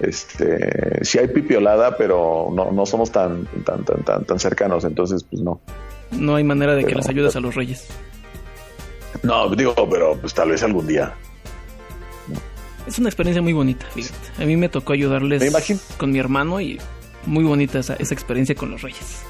este, 0.01 1.05
sí 1.05 1.19
hay 1.19 1.29
pipiolada, 1.29 1.97
pero 1.97 2.49
no, 2.53 2.71
no 2.73 2.87
somos 2.87 3.11
tan, 3.11 3.47
tan, 3.65 3.85
tan, 3.85 4.03
tan, 4.03 4.25
tan 4.25 4.39
cercanos, 4.39 4.85
entonces 4.85 5.25
pues 5.25 5.43
no. 5.43 5.61
No 6.13 6.35
hay 6.37 6.45
manera 6.45 6.75
de 6.75 6.85
que 6.85 6.95
les 6.95 7.09
ayudes 7.09 7.37
a 7.37 7.41
los 7.41 7.55
reyes. 7.55 7.89
No, 9.23 9.49
digo, 9.51 9.75
pero 9.91 10.17
pues 10.17 10.35
tal 10.35 10.51
vez 10.51 10.63
algún 10.63 10.87
día. 10.87 11.15
Es 12.87 12.99
una 12.99 13.09
experiencia 13.09 13.41
muy 13.41 13.53
bonita, 13.53 13.87
fíjate. 13.95 14.43
A 14.43 14.47
mí 14.47 14.57
me 14.57 14.69
tocó 14.69 14.93
ayudarles 14.93 15.43
con 15.97 16.11
mi 16.11 16.19
hermano 16.19 16.61
y 16.61 16.79
muy 17.27 17.45
bonita 17.45 17.79
esa, 17.79 17.95
esa 17.95 18.15
experiencia 18.15 18.55
con 18.55 18.71
los 18.71 18.83
reyes. 18.83 19.23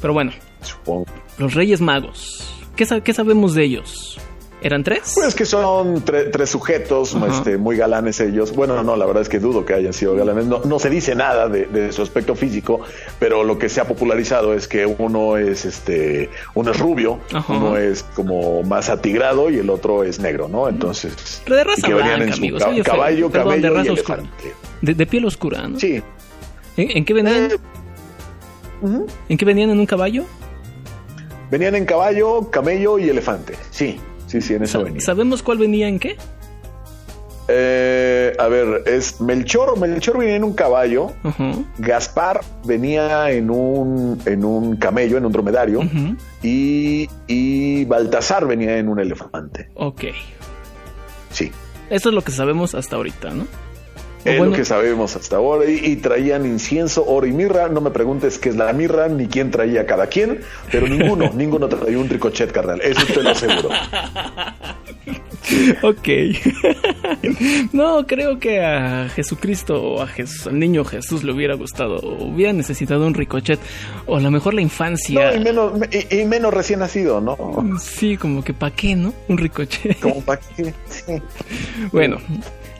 Pero 0.00 0.14
bueno, 0.14 0.32
Supongo. 0.62 1.06
los 1.38 1.54
reyes 1.54 1.80
magos. 1.80 2.54
¿Qué, 2.76 2.86
¿Qué 3.02 3.12
sabemos 3.12 3.54
de 3.54 3.64
ellos? 3.64 4.18
¿Eran 4.62 4.84
tres? 4.84 5.12
Pues 5.14 5.34
que 5.34 5.46
son 5.46 6.02
tres 6.04 6.50
sujetos, 6.50 7.16
este, 7.30 7.56
muy 7.56 7.76
galanes 7.76 8.20
ellos. 8.20 8.54
Bueno, 8.54 8.82
no, 8.82 8.94
la 8.96 9.06
verdad 9.06 9.22
es 9.22 9.28
que 9.28 9.38
dudo 9.38 9.64
que 9.64 9.72
hayan 9.72 9.92
sido 9.92 10.14
galanes. 10.14 10.46
No, 10.46 10.78
se 10.78 10.90
dice 10.90 11.14
nada 11.14 11.48
de, 11.48 11.92
su 11.92 12.02
aspecto 12.02 12.34
físico, 12.34 12.80
pero 13.18 13.42
lo 13.42 13.58
que 13.58 13.68
se 13.68 13.80
ha 13.80 13.86
popularizado 13.86 14.52
es 14.52 14.68
que 14.68 14.84
uno 14.84 15.38
es 15.38 15.64
este, 15.64 16.28
uno 16.54 16.72
es 16.72 16.78
rubio, 16.78 17.20
uno 17.48 17.76
es 17.78 18.02
como 18.02 18.62
más 18.62 18.90
atigrado 18.90 19.50
y 19.50 19.58
el 19.58 19.70
otro 19.70 20.04
es 20.04 20.20
negro, 20.20 20.48
¿no? 20.48 20.68
Entonces, 20.68 21.42
de 21.46 21.64
raza 21.64 21.86
que 21.86 21.94
venían 21.94 22.22
en 22.22 22.32
su 22.34 22.84
caballo, 22.84 23.30
camello 23.30 23.74
de 23.74 23.82
y 23.82 23.88
elefante. 23.88 24.54
De, 24.82 25.06
piel 25.06 25.24
oscura, 25.24 25.66
¿no? 25.66 25.78
Sí. 25.78 26.02
¿En, 26.76 27.04
qué 27.04 27.14
venían? 27.14 27.50
Eh, 27.50 29.06
¿En 29.28 29.38
qué 29.38 29.44
venían 29.44 29.70
en 29.70 29.78
un 29.78 29.86
caballo? 29.86 30.24
Venían 31.50 31.74
en 31.74 31.84
caballo, 31.84 32.48
camello 32.50 32.98
y 32.98 33.08
elefante. 33.08 33.54
Sí. 33.70 33.98
Sí, 34.30 34.40
sí, 34.40 34.54
en 34.54 34.62
eso 34.62 34.84
venía. 34.84 35.00
¿Sabemos 35.00 35.42
cuál 35.42 35.58
venía 35.58 35.88
en 35.88 35.98
qué? 35.98 36.16
Eh, 37.48 38.32
a 38.38 38.46
ver, 38.46 38.84
es 38.86 39.20
Melchor. 39.20 39.76
Melchor 39.76 40.18
venía 40.18 40.36
en 40.36 40.44
un 40.44 40.52
caballo. 40.52 41.12
Gaspar 41.78 42.42
venía 42.64 43.32
en 43.32 43.50
un, 43.50 44.20
en 44.24 44.44
un 44.44 44.76
camello, 44.76 45.18
en 45.18 45.26
un 45.26 45.32
dromedario. 45.32 45.80
y, 46.44 47.08
y 47.26 47.84
Baltasar 47.86 48.46
venía 48.46 48.78
en 48.78 48.88
un 48.88 49.00
elefante. 49.00 49.68
Ok. 49.74 50.04
Sí. 51.32 51.50
Eso 51.88 52.10
es 52.10 52.14
lo 52.14 52.22
que 52.22 52.30
sabemos 52.30 52.76
hasta 52.76 52.94
ahorita, 52.94 53.30
¿no? 53.30 53.48
Es 54.24 54.38
lo 54.38 54.52
que 54.52 54.64
sabemos 54.64 55.16
hasta 55.16 55.36
ahora. 55.36 55.68
Y, 55.68 55.96
traían 55.96 56.46
incienso, 56.46 57.04
oro 57.06 57.26
y 57.26 57.32
mirra. 57.32 57.68
No 57.68 57.80
me 57.80 57.90
preguntes 57.90 58.38
qué 58.38 58.50
es 58.50 58.56
la 58.56 58.72
mirra 58.72 59.08
ni 59.08 59.26
quién 59.26 59.50
traía 59.50 59.86
cada 59.86 60.06
quien, 60.06 60.40
pero 60.70 60.88
ninguno, 60.88 61.30
ninguno 61.34 61.68
traía 61.68 61.98
un 61.98 62.08
ricochet, 62.08 62.52
carnal. 62.52 62.80
Eso 62.82 63.06
te 63.06 63.22
lo 63.22 63.30
aseguro. 63.30 63.70
ok. 65.82 66.08
no, 67.72 68.06
creo 68.06 68.38
que 68.38 68.60
a 68.60 69.08
Jesucristo 69.08 69.82
o 69.82 70.02
a 70.02 70.06
Jesús, 70.06 70.46
al 70.46 70.58
niño 70.58 70.84
Jesús 70.84 71.24
le 71.24 71.32
hubiera 71.32 71.54
gustado. 71.54 72.00
Hubiera 72.00 72.52
necesitado 72.52 73.06
un 73.06 73.14
ricochet. 73.14 73.58
O 74.06 74.16
a 74.16 74.20
lo 74.20 74.30
mejor 74.30 74.54
la 74.54 74.60
infancia. 74.60 75.30
No, 75.30 75.36
y 75.36 75.40
menos, 75.40 75.72
y, 76.10 76.24
menos 76.24 76.52
recién 76.52 76.80
nacido, 76.80 77.20
¿no? 77.20 77.36
Sí, 77.78 78.16
como 78.16 78.44
que 78.44 78.52
pa' 78.52 78.70
qué, 78.70 78.96
¿no? 78.96 79.14
Un 79.28 79.38
ricochet. 79.38 79.98
Como 80.00 80.20
pa' 80.22 80.38
qué. 80.38 80.72
Bueno. 81.92 82.18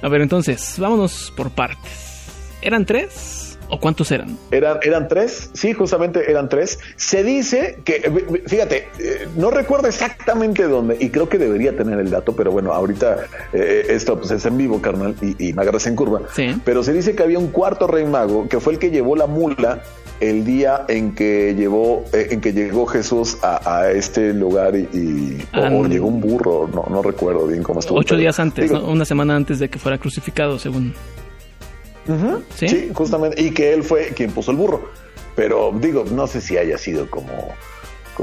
A 0.03 0.09
ver, 0.09 0.23
entonces, 0.23 0.77
vámonos 0.79 1.33
por 1.37 1.51
partes. 1.51 2.29
¿Eran 2.63 2.87
tres? 2.87 3.59
¿O 3.73 3.79
cuántos 3.79 4.11
eran? 4.11 4.37
Eran, 4.51 4.79
eran 4.83 5.07
tres, 5.07 5.51
sí, 5.55 5.73
justamente 5.73 6.29
eran 6.29 6.49
tres. 6.49 6.81
Se 6.97 7.23
dice 7.23 7.79
que, 7.85 8.43
fíjate, 8.47 8.89
eh, 8.99 9.29
no 9.37 9.51
recuerdo 9.51 9.87
exactamente 9.87 10.65
dónde, 10.65 10.97
y 10.99 11.11
creo 11.11 11.29
que 11.29 11.39
debería 11.39 11.77
tener 11.77 12.01
el 12.01 12.11
dato, 12.11 12.35
pero 12.35 12.51
bueno, 12.51 12.73
ahorita 12.73 13.27
eh, 13.53 13.87
esto 13.91 14.19
pues, 14.19 14.33
es 14.33 14.45
en 14.45 14.59
vivo, 14.59 14.83
carnal, 14.83 15.15
y, 15.21 15.53
me 15.53 15.63
agarras 15.63 15.87
en 15.87 15.95
curva. 15.95 16.23
Sí. 16.35 16.61
Pero 16.65 16.83
se 16.83 16.93
dice 16.93 17.15
que 17.15 17.23
había 17.23 17.39
un 17.39 17.53
cuarto 17.53 17.87
rey 17.87 18.05
mago, 18.05 18.49
que 18.49 18.59
fue 18.59 18.73
el 18.73 18.81
que 18.81 18.91
llevó 18.91 19.15
la 19.15 19.27
mula 19.27 19.83
el 20.21 20.45
día 20.45 20.85
en 20.89 21.15
que 21.15 21.55
llevó, 21.55 22.05
eh, 22.13 22.29
en 22.31 22.41
que 22.41 22.53
llegó 22.53 22.87
Jesús 22.87 23.39
a, 23.43 23.91
este 23.91 24.33
lugar 24.35 24.77
y, 24.77 25.39
o, 25.55 25.87
llegó 25.87 26.07
un 26.07 26.21
burro, 26.21 26.69
no, 26.73 26.85
no 26.91 27.03
recuerdo 27.03 27.47
bien 27.47 27.63
cómo 27.63 27.81
estuvo. 27.81 27.99
Ocho 27.99 28.17
días 28.17 28.39
antes, 28.39 28.71
una 28.71 29.05
semana 29.05 29.35
antes 29.35 29.59
de 29.59 29.69
que 29.69 29.79
fuera 29.79 29.99
crucificado, 29.99 30.59
según. 30.59 30.95
¿Sí? 32.55 32.91
justamente, 32.93 33.41
y 33.41 33.51
que 33.53 33.73
él 33.73 33.83
fue 33.83 34.09
quien 34.09 34.33
puso 34.33 34.51
el 34.51 34.57
burro. 34.57 34.91
Pero 35.37 35.73
digo, 35.81 36.05
no 36.13 36.27
sé 36.27 36.41
si 36.41 36.57
haya 36.57 36.77
sido 36.77 37.09
como 37.09 37.55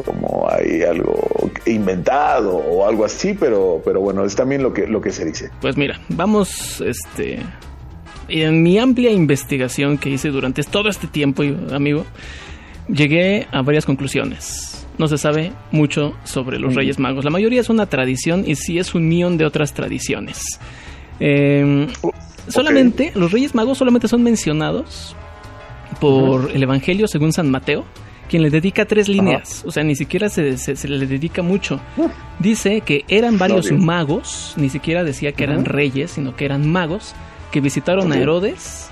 como 0.03 0.47
hay 0.49 0.83
algo 0.83 1.49
inventado 1.65 2.55
o 2.55 2.87
algo 2.87 3.05
así, 3.05 3.33
pero, 3.33 3.81
pero 3.83 3.99
bueno, 3.99 4.23
es 4.25 4.35
también 4.35 4.61
lo 4.61 4.71
que, 4.71 4.85
lo 4.85 5.01
que 5.01 5.11
se 5.11 5.25
dice. 5.25 5.49
Pues 5.59 5.75
mira, 5.75 5.99
vamos 6.09 6.81
este, 6.81 7.39
en 8.29 8.63
mi 8.63 8.77
amplia 8.77 9.11
investigación 9.11 9.97
que 9.97 10.09
hice 10.09 10.29
durante 10.29 10.63
todo 10.63 10.89
este 10.89 11.07
tiempo, 11.07 11.43
amigo, 11.71 12.05
llegué 12.87 13.47
a 13.51 13.61
varias 13.61 13.85
conclusiones. 13.85 14.87
No 14.97 15.07
se 15.07 15.17
sabe 15.17 15.51
mucho 15.71 16.15
sobre 16.23 16.59
los 16.59 16.73
Reyes 16.73 16.97
Magos. 16.97 17.23
La 17.23 17.29
mayoría 17.29 17.61
es 17.61 17.69
una 17.69 17.85
tradición 17.85 18.43
y 18.47 18.55
sí 18.55 18.79
es 18.79 18.95
unión 18.95 19.37
de 19.37 19.45
otras 19.45 19.73
tradiciones. 19.73 20.59
Em, 21.19 21.87
solamente, 22.47 23.11
los 23.15 23.31
Reyes 23.31 23.53
Magos 23.53 23.77
solamente 23.77 24.07
son 24.07 24.23
mencionados 24.23 25.15
por 25.99 26.51
el 26.51 26.63
Evangelio 26.63 27.07
según 27.07 27.31
San 27.31 27.49
Mateo, 27.51 27.85
quien 28.27 28.41
le 28.41 28.49
dedica 28.49 28.85
tres 28.85 29.07
líneas, 29.07 29.63
o 29.65 29.71
sea, 29.71 29.83
ni 29.83 29.95
siquiera 29.95 30.29
se, 30.29 30.43
le 30.87 31.07
dedica 31.07 31.41
mucho. 31.41 31.79
Dice 32.39 32.81
que 32.81 33.05
eran 33.07 33.37
varios 33.37 33.71
magos, 33.71 34.53
ni 34.57 34.69
siquiera 34.69 35.03
decía 35.03 35.31
que 35.31 35.43
eran 35.43 35.65
reyes, 35.65 36.11
sino 36.11 36.35
que 36.35 36.45
eran 36.45 36.69
magos, 36.69 37.13
que 37.51 37.61
visitaron 37.61 38.11
a 38.11 38.17
Herodes 38.17 38.89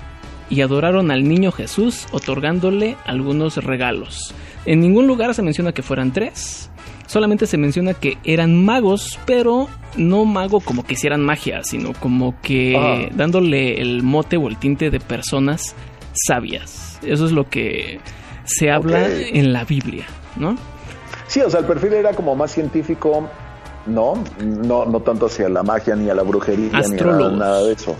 y 0.48 0.60
adoraron 0.60 1.10
al 1.10 1.28
niño 1.28 1.52
Jesús 1.52 2.06
otorgándole 2.12 2.96
algunos 3.04 3.56
regalos. 3.56 4.34
En 4.64 4.80
ningún 4.80 5.06
lugar 5.06 5.34
se 5.34 5.42
menciona 5.42 5.72
que 5.72 5.82
fueran 5.82 6.12
tres, 6.12 6.70
solamente 7.06 7.46
se 7.46 7.56
menciona 7.56 7.94
que 7.94 8.18
eran 8.24 8.64
magos, 8.64 9.18
pero 9.26 9.68
no 9.96 10.24
mago 10.24 10.60
como 10.60 10.84
que 10.84 10.94
hicieran 10.94 11.22
magia, 11.22 11.62
sino 11.62 11.92
como 11.94 12.40
que 12.42 13.10
dándole 13.14 13.80
el 13.80 14.02
mote 14.02 14.36
o 14.36 14.48
el 14.48 14.56
tinte 14.56 14.90
de 14.90 15.00
personas 15.00 15.74
sabias. 16.12 16.98
Eso 17.02 17.26
es 17.26 17.32
lo 17.32 17.48
que 17.48 18.00
se 18.44 18.70
habla 18.70 19.08
en 19.08 19.52
la 19.52 19.64
Biblia, 19.64 20.06
¿no? 20.36 20.56
Sí, 21.26 21.40
o 21.40 21.50
sea, 21.50 21.60
el 21.60 21.66
perfil 21.66 21.94
era 21.94 22.12
como 22.12 22.36
más 22.36 22.52
científico, 22.52 23.28
no, 23.86 24.22
no, 24.44 24.84
no 24.84 25.00
tanto 25.00 25.26
hacia 25.26 25.48
la 25.48 25.62
magia 25.62 25.96
ni 25.96 26.08
a 26.08 26.14
la 26.14 26.22
brujería 26.22 26.70
ni 26.70 26.96
nada 26.96 27.62
de 27.64 27.72
eso. 27.72 27.96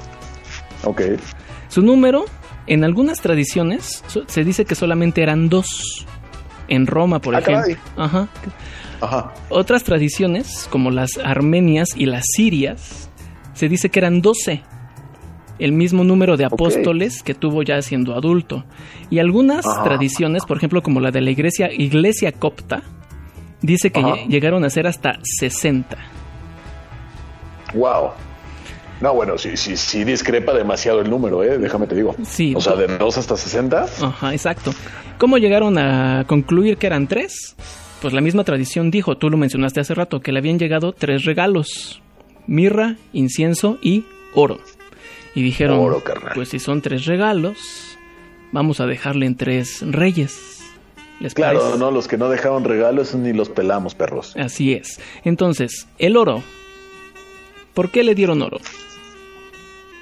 Ok. 0.84 1.02
Su 1.68 1.82
número, 1.82 2.24
en 2.66 2.84
algunas 2.84 3.20
tradiciones, 3.20 4.04
se 4.26 4.44
dice 4.44 4.64
que 4.64 4.74
solamente 4.74 5.22
eran 5.22 5.48
dos. 5.48 6.06
En 6.68 6.86
Roma, 6.86 7.20
por 7.20 7.36
ah, 7.36 7.38
ejemplo. 7.38 7.76
Ajá. 7.96 8.28
Ajá. 9.00 9.34
Otras 9.50 9.84
tradiciones, 9.84 10.66
como 10.70 10.90
las 10.90 11.10
armenias 11.22 11.90
y 11.94 12.06
las 12.06 12.24
sirias, 12.34 13.08
se 13.54 13.68
dice 13.68 13.88
que 13.88 14.00
eran 14.00 14.20
doce. 14.20 14.62
El 15.58 15.72
mismo 15.72 16.04
número 16.04 16.36
de 16.36 16.44
apóstoles 16.44 17.22
que 17.22 17.34
tuvo 17.34 17.62
ya 17.62 17.80
siendo 17.82 18.14
adulto. 18.14 18.64
Y 19.08 19.20
algunas 19.20 19.64
tradiciones, 19.84 20.44
por 20.44 20.58
ejemplo, 20.58 20.82
como 20.82 21.00
la 21.00 21.10
de 21.10 21.22
la 21.22 21.30
iglesia, 21.30 21.72
iglesia 21.72 22.32
copta, 22.32 22.82
dice 23.62 23.90
que 23.90 24.02
llegaron 24.28 24.64
a 24.64 24.70
ser 24.70 24.86
hasta 24.86 25.18
60. 25.22 25.96
Wow. 27.74 28.10
No, 29.00 29.14
bueno, 29.14 29.36
sí, 29.36 29.56
sí, 29.56 29.76
sí 29.76 30.04
discrepa 30.04 30.54
demasiado 30.54 31.00
el 31.00 31.10
número, 31.10 31.42
¿eh? 31.42 31.58
Déjame 31.58 31.86
te 31.86 31.94
digo. 31.94 32.14
Sí. 32.24 32.54
O 32.56 32.60
sea, 32.60 32.74
de 32.76 32.86
2 32.98 33.18
hasta 33.18 33.36
60. 33.36 33.86
Ajá, 34.02 34.32
exacto. 34.32 34.72
¿Cómo 35.18 35.38
llegaron 35.38 35.78
a 35.78 36.24
concluir 36.26 36.78
que 36.78 36.86
eran 36.86 37.06
tres? 37.06 37.56
Pues 38.00 38.14
la 38.14 38.20
misma 38.20 38.44
tradición 38.44 38.90
dijo, 38.90 39.16
tú 39.16 39.30
lo 39.30 39.36
mencionaste 39.36 39.80
hace 39.80 39.94
rato, 39.94 40.20
que 40.20 40.32
le 40.32 40.38
habían 40.38 40.58
llegado 40.58 40.92
tres 40.92 41.24
regalos. 41.24 42.02
Mirra, 42.46 42.96
incienso 43.12 43.78
y 43.82 44.04
oro. 44.34 44.58
Y 45.34 45.42
dijeron, 45.42 45.78
oro, 45.78 46.02
pues 46.34 46.50
si 46.50 46.58
son 46.58 46.80
tres 46.80 47.04
regalos, 47.04 47.58
vamos 48.52 48.80
a 48.80 48.86
dejarle 48.86 49.26
en 49.26 49.36
tres 49.36 49.82
reyes. 49.82 50.62
¿Les 51.20 51.34
claro, 51.34 51.76
no, 51.76 51.90
los 51.90 52.08
que 52.08 52.18
no 52.18 52.28
dejaron 52.28 52.64
regalos 52.64 53.14
ni 53.14 53.32
los 53.32 53.48
pelamos, 53.48 53.94
perros. 53.94 54.34
Así 54.36 54.74
es. 54.74 55.00
Entonces, 55.24 55.86
el 55.98 56.16
oro. 56.16 56.42
¿Por 57.72 57.90
qué 57.90 58.04
le 58.04 58.14
dieron 58.14 58.40
oro? 58.42 58.58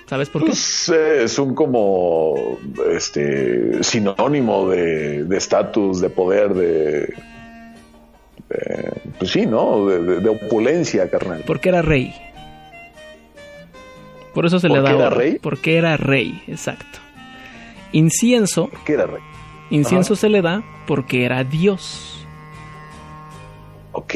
¿Sabes 0.06 0.28
por 0.28 0.42
qué? 0.42 0.48
Pues, 0.48 0.88
eh, 0.90 1.24
es 1.24 1.38
un 1.38 1.54
como 1.54 2.58
este 2.90 3.82
sinónimo 3.82 4.68
de 4.68 5.36
estatus, 5.36 6.00
de, 6.00 6.10
poder, 6.10 6.52
de, 6.54 7.14
pues 9.18 9.30
sí, 9.30 9.46
¿no? 9.46 9.86
De, 9.86 10.28
opulencia, 10.28 11.08
carnal. 11.10 11.42
Porque 11.46 11.68
era 11.68 11.82
rey. 11.82 12.14
Por 14.32 14.46
eso 14.46 14.58
se 14.58 14.68
le 14.68 14.80
daba. 14.80 14.90
era 14.90 15.10
rey? 15.10 15.38
Porque 15.40 15.76
era 15.76 15.96
rey, 15.96 16.42
exacto. 16.48 16.98
Incienso. 17.92 18.68
¿Por 18.68 18.84
qué 18.84 18.92
era 18.94 19.06
rey? 19.06 19.22
Incienso 19.70 20.16
se 20.16 20.28
le 20.28 20.42
da 20.42 20.62
porque 20.86 21.24
era 21.24 21.44
Dios. 21.44 22.26
Ok. 23.92 24.14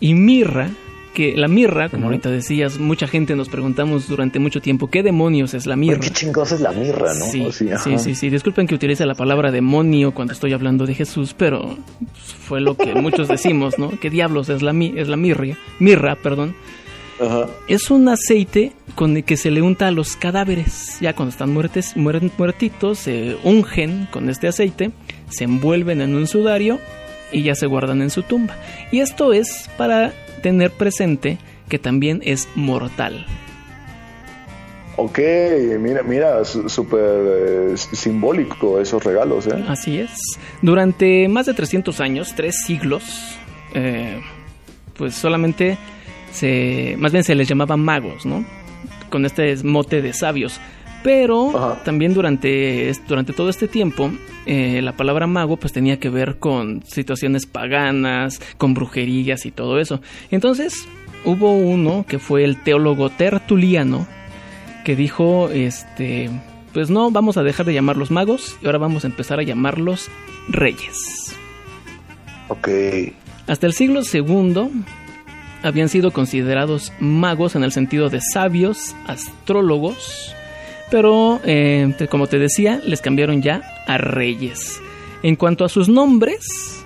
Y 0.00 0.14
mirra 0.14 0.70
que 1.18 1.36
la 1.36 1.48
mirra, 1.48 1.88
como 1.88 2.04
ahorita 2.04 2.30
decías, 2.30 2.78
mucha 2.78 3.08
gente 3.08 3.34
nos 3.34 3.48
preguntamos 3.48 4.06
durante 4.06 4.38
mucho 4.38 4.60
tiempo, 4.60 4.86
¿qué 4.86 5.02
demonios 5.02 5.52
es 5.52 5.66
la 5.66 5.74
mirra? 5.74 5.98
¿Qué 5.98 6.10
chingados 6.10 6.52
es 6.52 6.60
la 6.60 6.70
mirra, 6.70 7.12
no? 7.12 7.24
Sí, 7.24 7.44
sí, 7.50 7.98
sí, 7.98 8.14
sí, 8.14 8.30
Disculpen 8.30 8.68
que 8.68 8.76
utilice 8.76 9.04
la 9.04 9.16
palabra 9.16 9.50
demonio 9.50 10.14
cuando 10.14 10.32
estoy 10.32 10.52
hablando 10.52 10.86
de 10.86 10.94
Jesús, 10.94 11.34
pero 11.36 11.76
fue 12.46 12.60
lo 12.60 12.76
que 12.76 12.94
muchos 12.94 13.26
decimos, 13.26 13.80
¿no? 13.80 13.98
¿Qué 13.98 14.10
diablos 14.10 14.48
es 14.48 14.62
la, 14.62 14.70
es 14.70 15.08
la 15.08 15.16
mirra? 15.16 15.56
Mirra, 15.80 16.14
perdón. 16.14 16.54
Es 17.66 17.90
un 17.90 18.08
aceite 18.08 18.70
con 18.94 19.16
el 19.16 19.24
que 19.24 19.36
se 19.36 19.50
le 19.50 19.60
unta 19.60 19.88
a 19.88 19.90
los 19.90 20.14
cadáveres. 20.14 20.98
Ya 21.00 21.16
cuando 21.16 21.30
están 21.30 21.50
muertes, 21.52 21.96
muertitos, 21.96 22.96
se 23.00 23.36
ungen 23.42 24.06
con 24.12 24.30
este 24.30 24.46
aceite, 24.46 24.92
se 25.30 25.42
envuelven 25.42 26.00
en 26.00 26.14
un 26.14 26.28
sudario 26.28 26.78
y 27.32 27.42
ya 27.42 27.56
se 27.56 27.66
guardan 27.66 28.02
en 28.02 28.10
su 28.10 28.22
tumba. 28.22 28.56
Y 28.92 29.00
esto 29.00 29.32
es 29.32 29.68
para 29.76 30.12
tener 30.38 30.70
presente 30.70 31.38
que 31.68 31.78
también 31.78 32.20
es 32.24 32.48
mortal. 32.54 33.26
Ok, 35.00 35.20
mira, 35.78 36.02
mira, 36.02 36.44
súper 36.44 37.70
eh, 37.70 37.76
simbólico 37.76 38.80
esos 38.80 39.04
regalos, 39.04 39.46
¿eh? 39.46 39.64
Así 39.68 40.00
es. 40.00 40.10
Durante 40.60 41.28
más 41.28 41.46
de 41.46 41.54
300 41.54 42.00
años, 42.00 42.34
tres 42.34 42.56
siglos, 42.66 43.04
eh, 43.74 44.20
pues 44.96 45.14
solamente 45.14 45.78
se, 46.32 46.96
más 46.98 47.12
bien 47.12 47.22
se 47.22 47.36
les 47.36 47.46
llamaba 47.46 47.76
magos, 47.76 48.26
¿no? 48.26 48.44
Con 49.08 49.24
este 49.24 49.54
mote 49.62 50.02
de 50.02 50.12
sabios. 50.12 50.60
Pero 51.02 51.78
también 51.84 52.12
durante, 52.12 52.92
durante 53.06 53.32
todo 53.32 53.48
este 53.48 53.68
tiempo, 53.68 54.10
eh, 54.46 54.80
la 54.82 54.92
palabra 54.92 55.26
mago 55.26 55.56
pues 55.56 55.72
tenía 55.72 56.00
que 56.00 56.10
ver 56.10 56.38
con 56.38 56.82
situaciones 56.84 57.46
paganas, 57.46 58.40
con 58.56 58.74
brujerías 58.74 59.46
y 59.46 59.50
todo 59.50 59.78
eso. 59.78 60.00
Entonces 60.30 60.88
hubo 61.24 61.56
uno 61.56 62.04
que 62.08 62.18
fue 62.18 62.44
el 62.44 62.62
teólogo 62.62 63.10
tertuliano 63.10 64.06
que 64.84 64.96
dijo, 64.96 65.50
este, 65.50 66.30
pues 66.72 66.90
no, 66.90 67.10
vamos 67.10 67.36
a 67.36 67.42
dejar 67.42 67.66
de 67.66 67.74
llamarlos 67.74 68.10
magos 68.10 68.56
y 68.62 68.66
ahora 68.66 68.78
vamos 68.78 69.04
a 69.04 69.08
empezar 69.08 69.38
a 69.38 69.42
llamarlos 69.42 70.08
reyes. 70.48 71.36
Ok. 72.48 72.68
Hasta 73.46 73.66
el 73.66 73.72
siglo 73.72 74.02
segundo 74.02 74.70
habían 75.62 75.88
sido 75.88 76.10
considerados 76.10 76.92
magos 77.00 77.54
en 77.56 77.64
el 77.64 77.72
sentido 77.72 78.08
de 78.08 78.20
sabios, 78.20 78.94
astrólogos, 79.06 80.34
pero 80.90 81.40
eh, 81.44 81.94
como 82.10 82.26
te 82.26 82.38
decía, 82.38 82.80
les 82.84 83.00
cambiaron 83.00 83.42
ya 83.42 83.62
a 83.86 83.98
reyes. 83.98 84.80
En 85.22 85.36
cuanto 85.36 85.64
a 85.64 85.68
sus 85.68 85.88
nombres, 85.88 86.84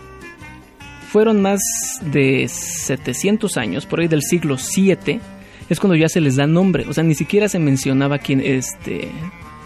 fueron 1.11 1.42
más 1.42 1.61
de 2.00 2.49
700 2.49 3.56
años, 3.59 3.87
por 3.87 4.00
ahí 4.00 4.09
del 4.09 4.23
siglo 4.23 4.56
7, 4.56 5.21
es 5.68 5.80
cuando 5.80 5.94
ya 5.94 6.09
se 6.09 6.21
les 6.21 6.37
da 6.37 6.47
nombre, 6.47 6.87
o 6.88 6.92
sea, 6.92 7.04
ni 7.04 7.14
siquiera 7.14 7.49
se 7.49 7.59
mencionaba 7.59 8.18
quién, 8.18 8.40
este, 8.40 9.11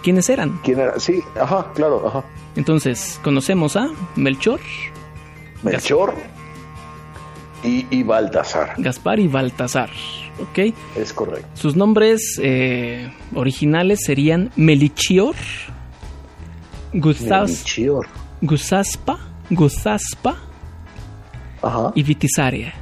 quiénes 0.02 0.28
eran. 0.28 0.58
¿Quién 0.64 0.80
era? 0.80 0.98
Sí, 0.98 1.20
ajá, 1.40 1.72
claro, 1.74 2.06
ajá. 2.06 2.24
Entonces, 2.56 3.20
conocemos 3.22 3.76
a 3.76 3.88
Melchor. 4.16 4.60
Melchor 5.62 6.14
y, 7.62 7.86
y 7.90 8.02
Baltasar. 8.02 8.74
Gaspar 8.78 9.20
y 9.20 9.28
Baltasar. 9.28 9.90
¿Ok? 10.40 10.74
Es 10.96 11.12
correcto. 11.12 11.48
Sus 11.54 11.76
nombres 11.76 12.38
eh, 12.42 13.10
originales 13.34 14.00
serían 14.04 14.50
Melichior, 14.56 15.34
Melichior. 16.92 18.06
Gusaspa, 18.40 19.18
Gusaspa 19.50 20.36
Ajá. 21.62 21.92
y 21.94 22.02
Vitisaria. 22.02 22.74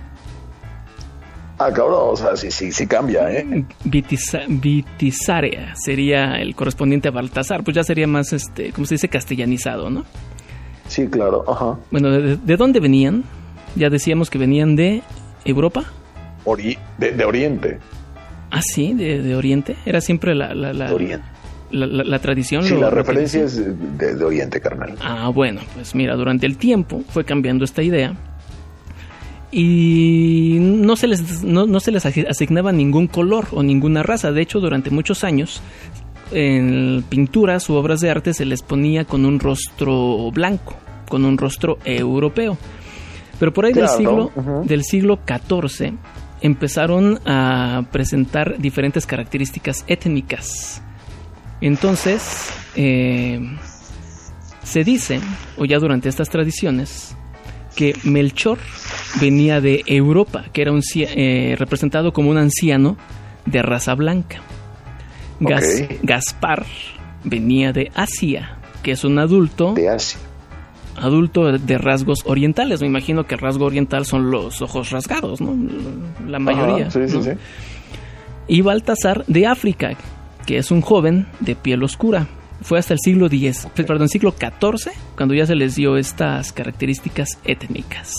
Ah, 1.56 1.70
cabrón, 1.72 2.00
o 2.10 2.16
sea, 2.16 2.36
sí, 2.36 2.50
sí, 2.50 2.72
sí 2.72 2.86
cambia, 2.86 3.30
¿eh? 3.30 3.64
Vitisaria 3.84 5.72
sería 5.76 6.34
el 6.40 6.56
correspondiente 6.56 7.08
a 7.08 7.10
Baltasar, 7.12 7.62
pues 7.62 7.76
ya 7.76 7.84
sería 7.84 8.08
más, 8.08 8.32
este, 8.32 8.72
como 8.72 8.86
se 8.86 8.96
dice, 8.96 9.08
castellanizado, 9.08 9.88
¿no? 9.88 10.04
Sí, 10.88 11.06
claro, 11.06 11.44
ajá. 11.48 11.78
Bueno, 11.92 12.10
de 12.10 12.56
dónde 12.56 12.80
venían? 12.80 13.24
Ya 13.76 13.88
decíamos 13.88 14.30
que 14.30 14.38
venían 14.38 14.74
de 14.74 15.02
Europa 15.44 15.84
de, 16.98 17.24
Oriente. 17.24 17.78
Ah, 18.50 18.62
sí, 18.62 18.94
de, 18.94 19.34
Oriente. 19.34 19.76
Era 19.86 20.00
siempre 20.00 20.34
la, 20.34 20.54
la, 20.54 20.72
la, 20.72 20.90
la, 21.70 22.18
tradición. 22.18 22.64
Sí, 22.64 22.74
la 22.74 22.90
referencia 22.90 23.42
es 23.44 23.56
de, 23.98 24.24
Oriente, 24.24 24.60
carnal. 24.60 24.96
Ah, 25.00 25.30
bueno, 25.34 25.60
pues 25.74 25.94
mira, 25.94 26.14
durante 26.14 26.46
el 26.46 26.56
tiempo 26.56 27.02
fue 27.08 27.24
cambiando 27.24 27.64
esta 27.64 27.82
idea 27.82 28.14
y 29.56 30.56
no 30.60 30.96
se 30.96 31.06
les, 31.06 31.44
no, 31.44 31.78
se 31.78 31.92
les 31.92 32.04
asignaba 32.04 32.72
ningún 32.72 33.06
color 33.06 33.46
o 33.52 33.62
ninguna 33.62 34.02
raza. 34.02 34.32
De 34.32 34.42
hecho, 34.42 34.58
durante 34.58 34.90
muchos 34.90 35.22
años 35.22 35.62
en 36.32 37.04
pinturas 37.08 37.68
u 37.70 37.74
obras 37.74 38.00
de 38.00 38.10
arte 38.10 38.34
se 38.34 38.44
les 38.44 38.62
ponía 38.62 39.04
con 39.04 39.24
un 39.24 39.38
rostro 39.38 40.30
blanco, 40.32 40.74
con 41.08 41.24
un 41.24 41.38
rostro 41.38 41.78
europeo. 41.84 42.58
Pero 43.38 43.52
por 43.52 43.66
ahí 43.66 43.72
del 43.72 43.88
siglo 43.88 44.32
del 44.64 44.82
siglo 44.84 45.20
XIV 45.24 45.94
empezaron 46.44 47.20
a 47.24 47.86
presentar 47.90 48.58
diferentes 48.58 49.06
características 49.06 49.82
étnicas. 49.86 50.82
Entonces, 51.62 52.50
eh, 52.76 53.40
se 54.62 54.84
dice, 54.84 55.20
o 55.56 55.64
ya 55.64 55.78
durante 55.78 56.10
estas 56.10 56.28
tradiciones, 56.28 57.16
que 57.74 57.96
Melchor 58.04 58.58
venía 59.22 59.62
de 59.62 59.84
Europa, 59.86 60.44
que 60.52 60.60
era 60.60 60.72
un, 60.72 60.82
eh, 60.94 61.56
representado 61.58 62.12
como 62.12 62.28
un 62.28 62.36
anciano 62.36 62.98
de 63.46 63.62
raza 63.62 63.94
blanca. 63.94 64.42
Gaspar 66.02 66.66
venía 67.24 67.72
de 67.72 67.90
Asia, 67.94 68.58
que 68.82 68.90
es 68.90 69.02
un 69.02 69.18
adulto 69.18 69.72
de 69.72 69.88
Asia 69.88 70.20
adulto 70.96 71.52
de 71.52 71.78
rasgos 71.78 72.20
orientales. 72.24 72.80
Me 72.80 72.86
imagino 72.86 73.24
que 73.26 73.34
el 73.34 73.40
rasgo 73.40 73.66
oriental 73.66 74.06
son 74.06 74.30
los 74.30 74.62
ojos 74.62 74.90
rasgados, 74.90 75.40
¿no? 75.40 75.56
La 76.26 76.38
mayoría. 76.38 76.90
sí, 76.90 77.08
sí, 77.08 77.22
sí. 77.22 77.30
Y 78.46 78.60
Baltasar 78.60 79.24
de 79.26 79.46
África, 79.46 79.92
que 80.46 80.58
es 80.58 80.70
un 80.70 80.82
joven 80.82 81.26
de 81.40 81.54
piel 81.56 81.82
oscura. 81.82 82.26
Fue 82.60 82.78
hasta 82.78 82.94
el 82.94 83.00
siglo 83.00 83.26
X, 83.26 83.68
perdón, 83.74 84.08
siglo 84.08 84.32
XIV, 84.32 84.92
cuando 85.16 85.34
ya 85.34 85.46
se 85.46 85.54
les 85.54 85.74
dio 85.74 85.96
estas 85.96 86.52
características 86.52 87.38
étnicas. 87.44 88.14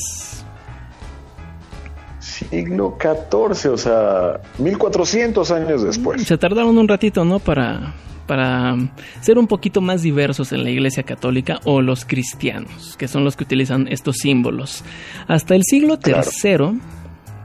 Siglo 2.19 2.97
XIV, 2.99 3.71
o 3.71 3.77
sea, 3.77 4.41
1400 4.57 5.51
años 5.51 5.83
después. 5.83 6.23
Se 6.23 6.37
tardaron 6.37 6.77
un 6.77 6.87
ratito, 6.87 7.23
¿no? 7.23 7.39
Para, 7.39 7.93
para 8.25 8.75
ser 9.21 9.37
un 9.37 9.47
poquito 9.47 9.81
más 9.81 10.01
diversos 10.01 10.51
en 10.51 10.63
la 10.63 10.69
Iglesia 10.69 11.03
Católica 11.03 11.59
o 11.63 11.81
los 11.81 12.05
cristianos, 12.05 12.95
que 12.97 13.07
son 13.07 13.23
los 13.23 13.35
que 13.35 13.43
utilizan 13.43 13.87
estos 13.89 14.17
símbolos. 14.17 14.83
Hasta 15.27 15.55
el 15.55 15.63
siglo 15.63 15.99
III, 16.03 16.79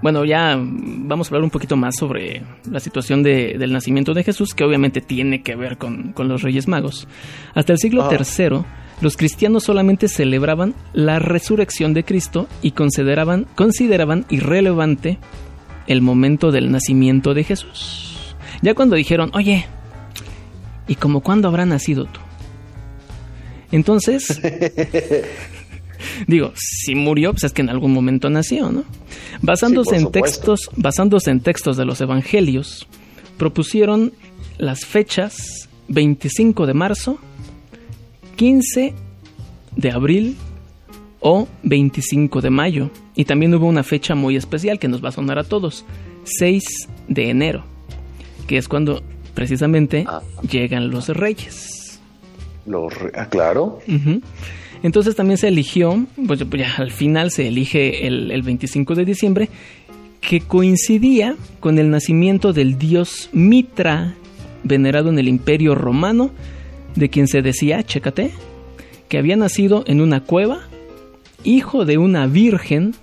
bueno, 0.02 0.24
ya 0.24 0.58
vamos 0.58 1.26
a 1.26 1.30
hablar 1.30 1.44
un 1.44 1.50
poquito 1.50 1.76
más 1.76 1.96
sobre 1.96 2.42
la 2.70 2.80
situación 2.80 3.22
del 3.22 3.72
nacimiento 3.72 4.14
de 4.14 4.24
Jesús, 4.24 4.54
que 4.54 4.64
obviamente 4.64 5.00
tiene 5.00 5.42
que 5.42 5.56
ver 5.56 5.76
con, 5.76 6.14
los 6.16 6.42
Reyes 6.42 6.68
Magos. 6.68 7.06
Hasta 7.54 7.72
el 7.72 7.78
siglo 7.78 8.08
III, 8.10 8.62
los 9.02 9.16
cristianos 9.16 9.64
solamente 9.64 10.08
celebraban 10.08 10.74
la 10.94 11.18
resurrección 11.18 11.92
de 11.92 12.04
Cristo 12.04 12.48
y 12.62 12.72
consideraban, 12.72 13.46
consideraban 13.54 14.24
irrelevante 14.30 15.18
el 15.86 16.00
momento 16.00 16.50
del 16.50 16.70
nacimiento 16.70 17.34
de 17.34 17.44
Jesús. 17.44 18.34
Ya 18.62 18.74
cuando 18.74 18.96
dijeron, 18.96 19.30
oye, 19.34 19.66
¿Y 20.90 20.96
como 20.96 21.20
cuándo 21.20 21.46
habrá 21.46 21.64
nacido 21.66 22.06
tú? 22.06 22.18
Entonces, 23.70 24.40
digo, 26.26 26.52
si 26.56 26.96
murió, 26.96 27.30
pues 27.30 27.44
es 27.44 27.52
que 27.52 27.62
en 27.62 27.70
algún 27.70 27.92
momento 27.92 28.28
nació, 28.28 28.72
¿no? 28.72 28.82
Basándose 29.40 29.94
en 29.94 30.10
textos, 30.10 30.68
basándose 30.74 31.30
en 31.30 31.42
textos 31.42 31.76
de 31.76 31.84
los 31.84 32.00
evangelios, 32.00 32.88
propusieron 33.38 34.12
las 34.58 34.84
fechas 34.84 35.68
25 35.86 36.66
de 36.66 36.74
marzo, 36.74 37.18
15 38.34 38.92
de 39.76 39.90
abril 39.92 40.36
o 41.20 41.46
25 41.62 42.40
de 42.40 42.50
mayo. 42.50 42.90
Y 43.14 43.26
también 43.26 43.54
hubo 43.54 43.66
una 43.66 43.84
fecha 43.84 44.16
muy 44.16 44.34
especial 44.34 44.80
que 44.80 44.88
nos 44.88 45.04
va 45.04 45.10
a 45.10 45.12
sonar 45.12 45.38
a 45.38 45.44
todos, 45.44 45.84
6 46.24 46.64
de 47.06 47.30
enero, 47.30 47.62
que 48.48 48.56
es 48.56 48.66
cuando 48.66 49.04
precisamente 49.34 50.04
ah. 50.06 50.22
llegan 50.48 50.90
los 50.90 51.08
reyes. 51.08 52.00
Los 52.66 52.92
ah, 53.14 53.26
claro. 53.26 53.80
Entonces 54.82 55.14
también 55.16 55.38
se 55.38 55.48
eligió, 55.48 56.06
pues 56.26 56.40
ya 56.52 56.74
al 56.76 56.90
final 56.90 57.30
se 57.30 57.48
elige 57.48 58.06
el, 58.06 58.30
el 58.30 58.42
25 58.42 58.94
de 58.94 59.04
diciembre, 59.04 59.48
que 60.20 60.40
coincidía 60.40 61.36
con 61.60 61.78
el 61.78 61.90
nacimiento 61.90 62.52
del 62.52 62.78
dios 62.78 63.28
Mitra, 63.32 64.14
venerado 64.62 65.10
en 65.10 65.18
el 65.18 65.28
Imperio 65.28 65.74
Romano, 65.74 66.30
de 66.94 67.08
quien 67.08 67.28
se 67.28 67.42
decía, 67.42 67.82
chécate, 67.82 68.30
que 69.08 69.18
había 69.18 69.36
nacido 69.36 69.84
en 69.86 70.00
una 70.00 70.22
cueva, 70.22 70.60
hijo 71.44 71.84
de 71.84 71.98
una 71.98 72.26
virgen 72.26 72.94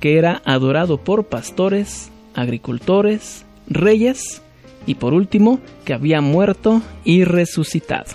que 0.00 0.18
era 0.18 0.42
adorado 0.44 0.98
por 0.98 1.26
pastores 1.26 2.10
agricultores, 2.34 3.44
reyes 3.68 4.42
y 4.86 4.94
por 4.96 5.14
último 5.14 5.60
que 5.84 5.94
había 5.94 6.20
muerto 6.20 6.82
y 7.04 7.24
resucitado. 7.24 8.12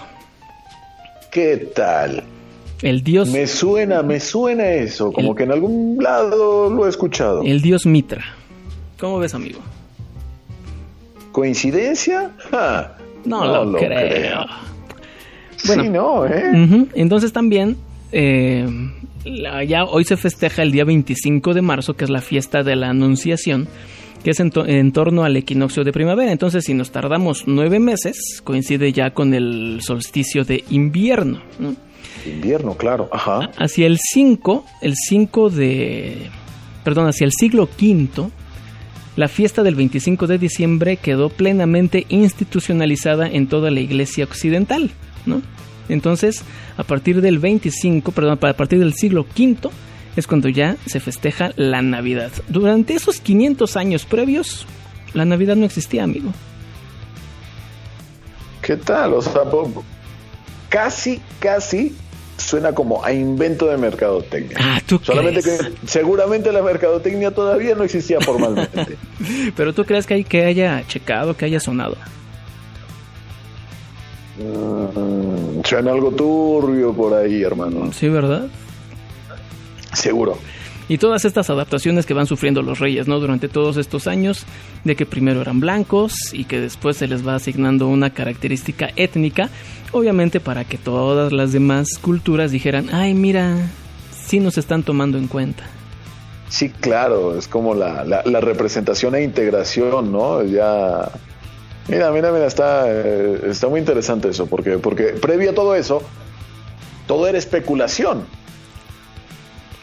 ¿Qué 1.32 1.58
tal? 1.75 2.23
El 2.82 3.03
dios... 3.03 3.30
Me 3.30 3.47
suena, 3.47 4.03
me 4.03 4.19
suena 4.19 4.69
eso, 4.69 5.12
como 5.12 5.34
que 5.34 5.43
en 5.43 5.51
algún 5.51 5.97
lado 6.01 6.69
lo 6.69 6.86
he 6.86 6.89
escuchado. 6.89 7.41
El 7.43 7.62
dios 7.62 7.86
Mitra. 7.86 8.23
¿Cómo 8.99 9.19
ves, 9.19 9.34
amigo? 9.34 9.60
¿Coincidencia? 11.32 12.32
no, 13.25 13.65
lo, 13.65 13.77
creo. 13.77 14.45
Bueno, 15.65 15.84
sí, 15.84 15.89
no, 15.89 16.25
¿eh? 16.25 16.88
Entonces 16.95 17.34
también, 17.34 17.77
eh, 18.12 18.67
ya 19.67 19.84
hoy 19.86 20.03
se 20.06 20.17
festeja 20.17 20.63
el 20.63 20.71
día 20.71 20.86
25 20.86 21.53
de 21.53 21.62
marzo, 21.62 21.95
que 21.95 22.06
es 22.06 22.10
la 22.10 22.21
fiesta 22.21 22.63
de 22.63 22.75
la 22.75 22.89
Anunciación, 22.89 23.67
que 24.23 24.32
es 24.32 24.39
en, 24.39 24.91
torno 24.91 25.23
al 25.23 25.36
equinoccio 25.38 25.84
de 25.84 25.93
primavera. 25.93 26.32
Entonces, 26.32 26.65
si 26.65 26.73
nos 26.73 26.91
tardamos 26.91 27.43
nueve 27.47 27.80
meses, 27.80 28.41
coincide 28.43 28.91
ya 28.91 29.12
con 29.12 29.34
el 29.34 29.80
solsticio 29.82 30.43
de 30.43 30.63
invierno. 30.69 31.41
Invierno, 32.25 32.75
claro, 32.75 33.10
ajá. 33.12 33.49
Hacia 33.58 33.88
el 33.88 33.97
5, 33.99 34.65
el 34.82 34.95
5 34.95 35.49
de... 35.49 36.30
Perdón, 36.84 37.08
hacia 37.08 37.25
el 37.25 37.32
siglo 37.32 37.63
V, 37.80 38.30
la 39.17 39.27
fiesta 39.27 39.63
del 39.63 39.75
25 39.75 40.27
de 40.27 40.38
diciembre 40.38 40.97
quedó 40.97 41.30
plenamente 41.30 42.06
institucionalizada 42.10 43.27
en 43.27 43.47
toda 43.47 43.71
la 43.71 43.80
iglesia 43.80 44.23
occidental, 44.23 44.91
¿no? 45.25 45.41
Entonces, 45.89 46.43
a 46.77 46.84
partir 46.84 47.21
del 47.21 47.39
25, 47.39 48.12
perdón, 48.12 48.39
a 48.41 48.53
partir 48.53 48.80
del 48.80 48.93
siglo 48.93 49.25
V, 49.38 49.69
es 50.17 50.27
cuando 50.27 50.49
ya 50.49 50.75
se 50.88 50.99
festeja 50.99 51.51
la 51.56 51.82
Navidad. 51.82 52.32
Durante 52.47 52.95
esos 52.95 53.19
500 53.19 53.77
años 53.77 54.06
previos, 54.06 54.65
la 55.13 55.25
Navidad 55.25 55.56
no 55.56 55.65
existía, 55.65 56.03
amigo. 56.03 56.32
¿Qué 58.62 58.75
tal? 58.75 59.13
O 59.13 59.21
sea, 59.21 59.43
casi, 60.69 61.21
casi 61.39 61.95
suena 62.38 62.73
como 62.73 63.06
a 63.06 63.13
invento 63.13 63.67
de 63.67 63.77
mercadotecnia. 63.77 64.58
Ah, 64.60 64.82
¿tú 64.86 64.99
Solamente 65.03 65.41
que 65.41 65.58
seguramente 65.86 66.51
la 66.51 66.63
mercadotecnia 66.63 67.32
todavía 67.32 67.75
no 67.75 67.84
existía 67.84 68.19
formalmente. 68.19 68.97
Pero 69.56 69.73
tú 69.73 69.86
crees 69.86 70.06
que 70.08 70.15
hay 70.15 70.23
que 70.23 70.45
haya 70.45 70.84
checado, 70.88 71.38
que 71.38 71.45
haya 71.45 71.60
sonado. 71.60 71.95
Mm, 74.39 75.62
suena 75.63 75.91
algo 75.91 76.12
turbio 76.12 76.91
por 76.93 77.13
ahí, 77.13 77.43
hermano. 77.43 77.91
Sí, 77.93 78.10
¿verdad? 78.10 78.47
Seguro. 79.97 80.38
Y 80.89 80.99
todas 80.99 81.25
estas 81.25 81.49
adaptaciones 81.49 82.05
que 82.05 82.13
van 82.13 82.27
sufriendo 82.27 82.62
los 82.62 82.79
reyes, 82.79 83.07
¿no? 83.07 83.19
Durante 83.19 83.49
todos 83.49 83.75
estos 83.75 84.07
años, 84.07 84.45
de 84.86 84.95
que 84.95 85.05
primero 85.05 85.41
eran 85.41 85.60
blancos 85.60 86.13
y 86.31 86.45
que 86.45 86.62
después 86.62 86.95
se 86.95 87.07
les 87.07 87.27
va 87.27 87.36
asignando 87.36 87.88
una 87.88 88.12
característica 88.12 88.89
étnica, 88.95 89.49
obviamente 89.91 90.39
para 90.39 90.63
que 90.63 90.77
todas 90.77 91.33
las 91.33 91.51
demás 91.51 91.97
culturas 91.99 92.51
dijeran, 92.51 92.89
ay, 92.93 93.13
mira, 93.13 93.57
sí 94.17 94.39
nos 94.39 94.57
están 94.57 94.83
tomando 94.83 95.17
en 95.17 95.27
cuenta. 95.27 95.63
Sí, 96.47 96.69
claro, 96.69 97.38
es 97.38 97.49
como 97.49 97.75
la, 97.75 98.05
la, 98.05 98.39
representación 98.39 99.15
e 99.15 99.23
integración, 99.23 100.13
¿no? 100.13 100.43
Ya 100.43 101.12
Mira, 101.89 102.12
mira, 102.12 102.31
mira, 102.31 102.45
está, 102.45 102.86
eh, 102.88 103.41
está 103.45 103.69
muy 103.69 103.79
interesante 103.79 104.29
eso, 104.29 104.45
porque, 104.45 104.77
porque 104.77 105.05
previo 105.07 105.51
a 105.51 105.53
todo 105.53 105.73
eso, 105.73 106.01
todo 107.07 107.27
era 107.27 107.38
especulación. 107.38 108.25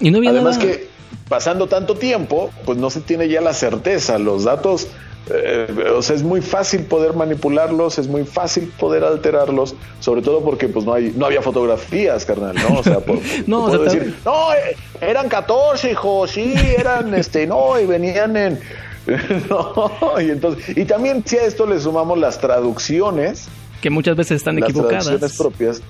Y 0.01 0.11
no 0.11 0.19
había 0.19 0.31
Además 0.31 0.59
que 0.59 0.89
pasando 1.29 1.67
tanto 1.67 1.97
tiempo, 1.97 2.51
pues 2.65 2.79
no 2.79 2.91
se 2.91 3.01
tiene 3.01 3.29
ya 3.29 3.41
la 3.41 3.55
certeza, 3.55 4.19
los 4.19 4.45
datos, 4.45 4.89
eh, 5.31 5.67
o 5.97 6.03
sea, 6.03 6.17
es 6.17 6.23
muy 6.23 6.43
fácil 6.43 6.83
poder 6.83 7.15
manipularlos, 7.15 7.99
es 7.99 8.09
muy 8.09 8.25
fácil 8.25 8.71
poder 8.79 9.05
alterarlos, 9.05 9.75
sobre 10.01 10.21
todo 10.21 10.43
porque 10.43 10.69
pues 10.69 10.85
no 10.85 10.93
hay, 10.93 11.15
no 11.17 11.27
había 11.27 11.41
fotografías, 11.41 12.27
carnal, 12.27 12.57
¿no? 12.57 12.79
O 12.79 12.83
sea, 12.83 13.01
por, 13.01 13.19
no, 13.47 13.71
decir, 13.79 14.15
no, 14.25 14.53
eh, 14.53 14.77
eran 15.01 15.29
14 15.29 15.93
hijos, 15.93 16.31
sí, 16.31 16.55
eran, 16.79 17.15
este, 17.15 17.47
no, 17.47 17.81
y 17.81 17.87
venían 17.87 18.37
en 18.37 18.61
no, 19.51 20.21
y 20.21 20.31
entonces, 20.31 20.77
y 20.77 20.85
también 20.85 21.23
si 21.27 21.37
a 21.37 21.45
esto 21.45 21.67
le 21.67 21.79
sumamos 21.81 22.19
las 22.19 22.39
traducciones, 22.39 23.49
que 23.81 23.91
muchas 23.91 24.17
veces 24.17 24.39
están 24.39 24.59
las 24.59 24.71
equivocadas. 24.71 25.05
Traducciones 25.05 25.37
propias. 25.37 25.83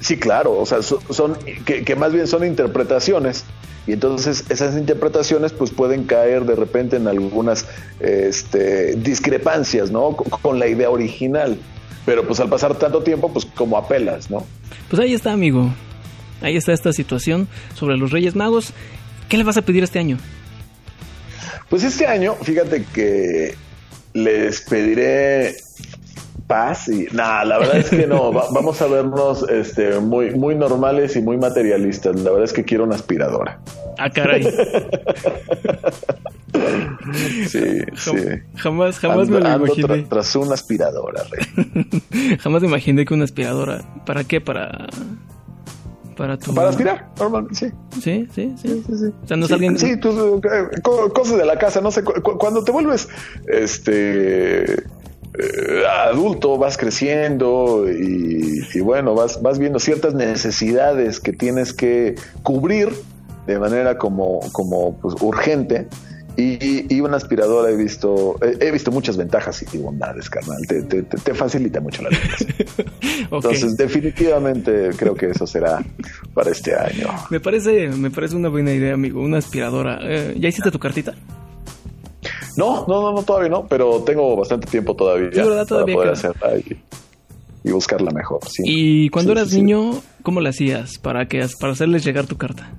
Sí, 0.00 0.16
claro, 0.16 0.58
o 0.58 0.66
sea, 0.66 0.82
son, 0.82 1.36
que, 1.64 1.96
más 1.96 2.12
bien 2.12 2.26
son 2.28 2.44
interpretaciones 2.44 3.44
y 3.86 3.92
entonces 3.92 4.44
esas 4.48 4.76
interpretaciones 4.76 5.52
pues 5.52 5.70
pueden 5.70 6.04
caer 6.04 6.44
de 6.44 6.54
repente 6.54 6.96
en 6.96 7.08
algunas 7.08 7.66
este, 8.00 8.94
discrepancias, 8.96 9.90
¿no? 9.90 10.14
Con, 10.14 10.58
la 10.58 10.68
idea 10.68 10.90
original. 10.90 11.58
Pero 12.04 12.26
pues 12.26 12.38
al 12.40 12.48
pasar 12.48 12.76
tanto 12.76 13.02
tiempo, 13.02 13.32
pues 13.32 13.44
como 13.44 13.76
apelas, 13.76 14.30
¿no? 14.30 14.46
Pues 14.88 15.00
ahí 15.00 15.14
está, 15.14 15.32
amigo. 15.32 15.72
Ahí 16.42 16.56
está 16.56 16.72
esta 16.72 16.92
situación 16.92 17.48
sobre 17.74 17.96
los 17.96 18.12
Reyes 18.12 18.36
Magos. 18.36 18.72
¿Qué 19.28 19.36
le 19.36 19.44
vas 19.44 19.56
a 19.56 19.62
pedir 19.62 19.82
este 19.82 19.98
año? 19.98 20.18
Pues 21.68 21.82
este 21.82 22.06
año, 22.06 22.34
fíjate 22.34 22.84
que 22.94 23.54
les 24.14 24.60
pediré 24.62 25.56
paz 26.48 26.88
y 26.88 27.06
nada, 27.12 27.44
la 27.44 27.58
verdad 27.58 27.76
es 27.76 27.90
que 27.90 28.08
no, 28.08 28.32
vamos 28.52 28.82
a 28.82 28.88
vernos 28.88 29.48
este 29.48 30.00
muy 30.00 30.30
muy 30.32 30.56
normales 30.56 31.14
y 31.14 31.22
muy 31.22 31.36
materialistas. 31.36 32.16
La 32.16 32.30
verdad 32.30 32.44
es 32.44 32.52
que 32.52 32.64
quiero 32.64 32.82
una 32.84 32.96
aspiradora. 32.96 33.60
Ah, 33.98 34.10
caray. 34.10 34.42
sí, 37.46 37.80
sí. 37.94 38.12
Jamás, 38.56 38.98
jamás 38.98 39.28
me 39.28 39.38
lo 39.38 39.56
imaginé. 39.56 40.02
tras 40.08 40.34
una 40.34 40.54
aspiradora, 40.54 41.22
jamás 42.40 42.62
me 42.62 42.68
imaginé 42.68 43.04
que 43.04 43.14
una 43.14 43.24
aspiradora. 43.24 43.82
¿Para 44.04 44.24
qué? 44.24 44.40
Para 44.40 44.88
para 46.18 46.36
Para 46.36 46.70
aspirar, 46.70 47.10
normalmente, 47.16 47.54
sí. 47.54 47.72
Sí, 48.00 48.28
sí, 48.34 48.52
sí. 48.60 48.82
sí, 48.88 49.12
O 49.22 49.26
sea, 49.28 49.36
no 49.36 49.46
es 49.46 49.52
alguien... 49.52 49.78
Sí, 49.78 49.92
eh, 49.92 50.00
cosas 50.82 51.38
de 51.38 51.46
la 51.46 51.56
casa, 51.60 51.80
no 51.80 51.92
sé, 51.92 52.02
cuando 52.02 52.64
te 52.64 52.72
vuelves, 52.72 53.08
este... 53.46 54.82
Eh, 55.38 55.84
adulto, 55.86 56.58
vas 56.58 56.76
creciendo 56.76 57.86
y, 57.88 58.80
bueno, 58.80 59.14
vas, 59.14 59.40
vas 59.40 59.58
viendo 59.58 59.78
ciertas 59.78 60.14
necesidades 60.14 61.20
que 61.20 61.32
tienes 61.32 61.72
que 61.72 62.16
cubrir 62.42 62.92
de 63.46 63.58
manera 63.58 63.98
como, 63.98 64.40
como 64.52 64.96
pues, 64.98 65.14
urgente 65.20 65.86
y, 66.40 67.00
una 67.00 67.16
aspiradora 67.16 67.68
he 67.68 67.76
visto, 67.76 68.36
he, 68.40 68.70
visto 68.70 68.92
muchas 68.92 69.16
ventajas 69.16 69.64
y 69.72 69.78
bondades, 69.78 70.30
carnal. 70.30 70.58
Te, 70.68 71.34
facilita 71.34 71.80
mucho 71.80 72.02
la 72.02 72.10
vida. 72.10 72.20
Entonces, 73.32 73.76
definitivamente 73.76 74.90
creo 74.96 75.16
que 75.16 75.30
eso 75.30 75.48
será 75.48 75.84
para 76.34 76.50
este 76.50 76.76
año. 76.76 77.08
Me 77.30 77.40
parece, 77.40 77.88
me 77.88 78.12
parece 78.12 78.36
una 78.36 78.48
buena 78.48 78.72
idea, 78.72 78.94
amigo. 78.94 79.20
Una 79.20 79.38
aspiradora. 79.38 79.98
Eh, 80.02 80.36
¿Ya 80.38 80.48
hiciste 80.48 80.70
tu 80.70 80.78
cartita? 80.78 81.14
No, 82.58 82.84
no, 82.88 83.12
no, 83.12 83.22
todavía 83.22 83.48
no, 83.48 83.66
pero 83.68 84.02
tengo 84.02 84.34
bastante 84.36 84.66
tiempo 84.66 84.96
todavía, 84.96 85.30
para 85.30 85.64
poder 85.64 86.08
hacerla 86.10 86.56
y, 86.56 87.70
buscarla 87.70 88.10
mejor. 88.10 88.40
¿Y 88.64 89.08
cuando 89.10 89.32
eras 89.32 89.52
niño, 89.52 89.92
cómo 90.22 90.40
la 90.40 90.50
hacías 90.50 90.98
para 90.98 91.28
que 91.28 91.46
para 91.60 91.72
hacerles 91.72 92.04
llegar 92.04 92.26
tu 92.26 92.36
carta? 92.36 92.70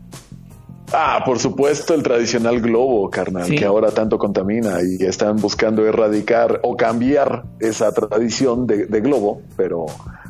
Ah, 0.92 1.22
por 1.26 1.40
supuesto, 1.40 1.94
el 1.94 2.04
tradicional 2.04 2.60
globo, 2.60 3.10
carnal, 3.10 3.50
que 3.50 3.64
ahora 3.64 3.92
tanto 3.92 4.18
contamina 4.18 4.80
y 4.82 5.04
están 5.06 5.38
buscando 5.38 5.86
erradicar 5.86 6.60
o 6.64 6.76
cambiar 6.76 7.44
esa 7.60 7.92
tradición 7.94 8.68
de, 8.68 8.86
globo, 9.00 9.44
pero, 9.56 9.86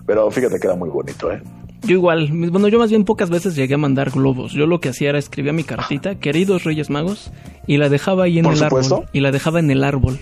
pero 0.05 0.29
fíjate 0.29 0.59
que 0.59 0.67
era 0.67 0.75
muy 0.75 0.89
bonito, 0.89 1.31
¿eh? 1.31 1.41
Yo 1.83 1.93
igual, 1.93 2.29
bueno, 2.31 2.67
yo 2.67 2.77
más 2.77 2.89
bien 2.89 3.05
pocas 3.05 3.29
veces 3.29 3.55
llegué 3.55 3.75
a 3.75 3.77
mandar 3.77 4.11
globos. 4.11 4.51
Yo 4.51 4.65
lo 4.65 4.79
que 4.79 4.89
hacía 4.89 5.09
era 5.09 5.19
escribía 5.19 5.53
mi 5.53 5.63
cartita, 5.63 6.15
queridos 6.15 6.63
Reyes 6.63 6.89
Magos, 6.89 7.31
y 7.67 7.77
la 7.77 7.89
dejaba 7.89 8.25
ahí 8.25 8.39
en 8.39 8.45
el 8.45 8.61
árbol. 8.61 9.05
Y 9.13 9.21
la 9.21 9.31
dejaba 9.31 9.59
en 9.59 9.71
el 9.71 9.83
árbol. 9.83 10.19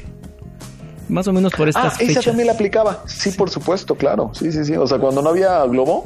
Más 1.10 1.26
o 1.28 1.34
menos 1.34 1.54
por 1.54 1.70
estas 1.70 1.94
ah, 1.94 2.04
esa 2.04 2.22
también 2.22 2.48
la 2.48 2.54
aplicaba. 2.54 3.04
Sí, 3.06 3.32
por 3.32 3.50
supuesto, 3.50 3.96
claro. 3.96 4.32
Sí, 4.34 4.52
sí, 4.52 4.66
sí. 4.66 4.76
O 4.76 4.86
sea, 4.86 5.00
cuando 5.00 5.22
no 5.22 5.30
había 5.30 5.64
globo, 5.66 6.06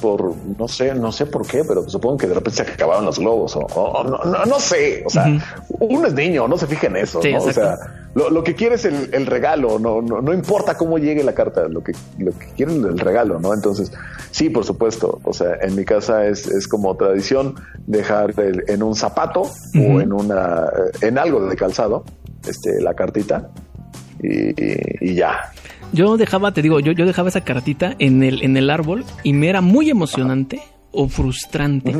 por 0.00 0.34
no 0.58 0.66
sé, 0.66 0.94
no 0.94 1.12
sé 1.12 1.26
por 1.26 1.46
qué, 1.46 1.62
pero 1.62 1.88
supongo 1.88 2.16
que 2.16 2.26
de 2.26 2.34
repente 2.34 2.64
se 2.64 2.72
acababan 2.72 3.04
los 3.04 3.18
globos 3.18 3.54
o, 3.56 4.04
no, 4.04 4.44
no, 4.46 4.58
sé. 4.58 5.02
O 5.06 5.10
sea, 5.10 5.26
uno 5.78 6.06
es 6.06 6.14
niño, 6.14 6.48
no 6.48 6.56
se 6.56 6.66
fija 6.66 6.86
en 6.86 6.96
eso. 6.96 7.18
O 7.20 7.52
sea, 7.52 7.78
lo, 8.14 8.42
que 8.42 8.54
quiere 8.54 8.74
es 8.74 8.84
el, 8.84 9.26
regalo. 9.26 9.78
No, 9.78 10.02
no, 10.02 10.32
importa 10.32 10.76
cómo 10.76 10.98
llegue 10.98 11.22
la 11.22 11.34
carta. 11.34 11.68
Lo 11.68 11.82
que, 11.82 11.92
lo 12.18 12.32
que 12.32 12.46
quiere 12.56 12.72
es 12.72 12.78
el 12.78 12.98
regalo, 12.98 13.38
¿no? 13.38 13.54
Entonces, 13.54 13.92
sí, 14.30 14.50
por 14.50 14.64
supuesto. 14.64 15.20
O 15.22 15.32
sea, 15.32 15.56
en 15.62 15.76
mi 15.76 15.84
casa 15.84 16.26
es, 16.26 16.46
es 16.46 16.66
como 16.66 16.96
tradición 16.96 17.54
dejar 17.86 18.34
en 18.36 18.82
un 18.82 18.94
zapato 18.94 19.42
o 19.42 20.00
en 20.00 20.12
una, 20.12 20.66
en 21.00 21.18
algo 21.18 21.46
de 21.46 21.56
calzado, 21.56 22.04
este, 22.46 22.80
la 22.82 22.94
cartita 22.94 23.50
y, 24.22 25.14
ya. 25.14 25.52
Yo 25.92 26.16
dejaba, 26.16 26.52
te 26.52 26.62
digo, 26.62 26.80
yo, 26.80 26.92
yo 26.92 27.06
dejaba 27.06 27.28
esa 27.28 27.42
cartita 27.42 27.94
en 27.98 28.22
el, 28.22 28.42
en 28.42 28.56
el 28.56 28.70
árbol 28.70 29.04
y 29.22 29.32
me 29.32 29.48
era 29.48 29.60
muy 29.60 29.90
emocionante 29.90 30.60
o 30.92 31.08
frustrante 31.08 31.94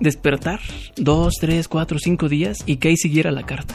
despertar 0.00 0.60
dos, 0.96 1.34
tres, 1.40 1.68
cuatro, 1.68 1.98
cinco 1.98 2.28
días 2.28 2.58
y 2.66 2.76
que 2.76 2.88
ahí 2.88 2.96
siguiera 2.96 3.30
la 3.30 3.44
carta. 3.44 3.74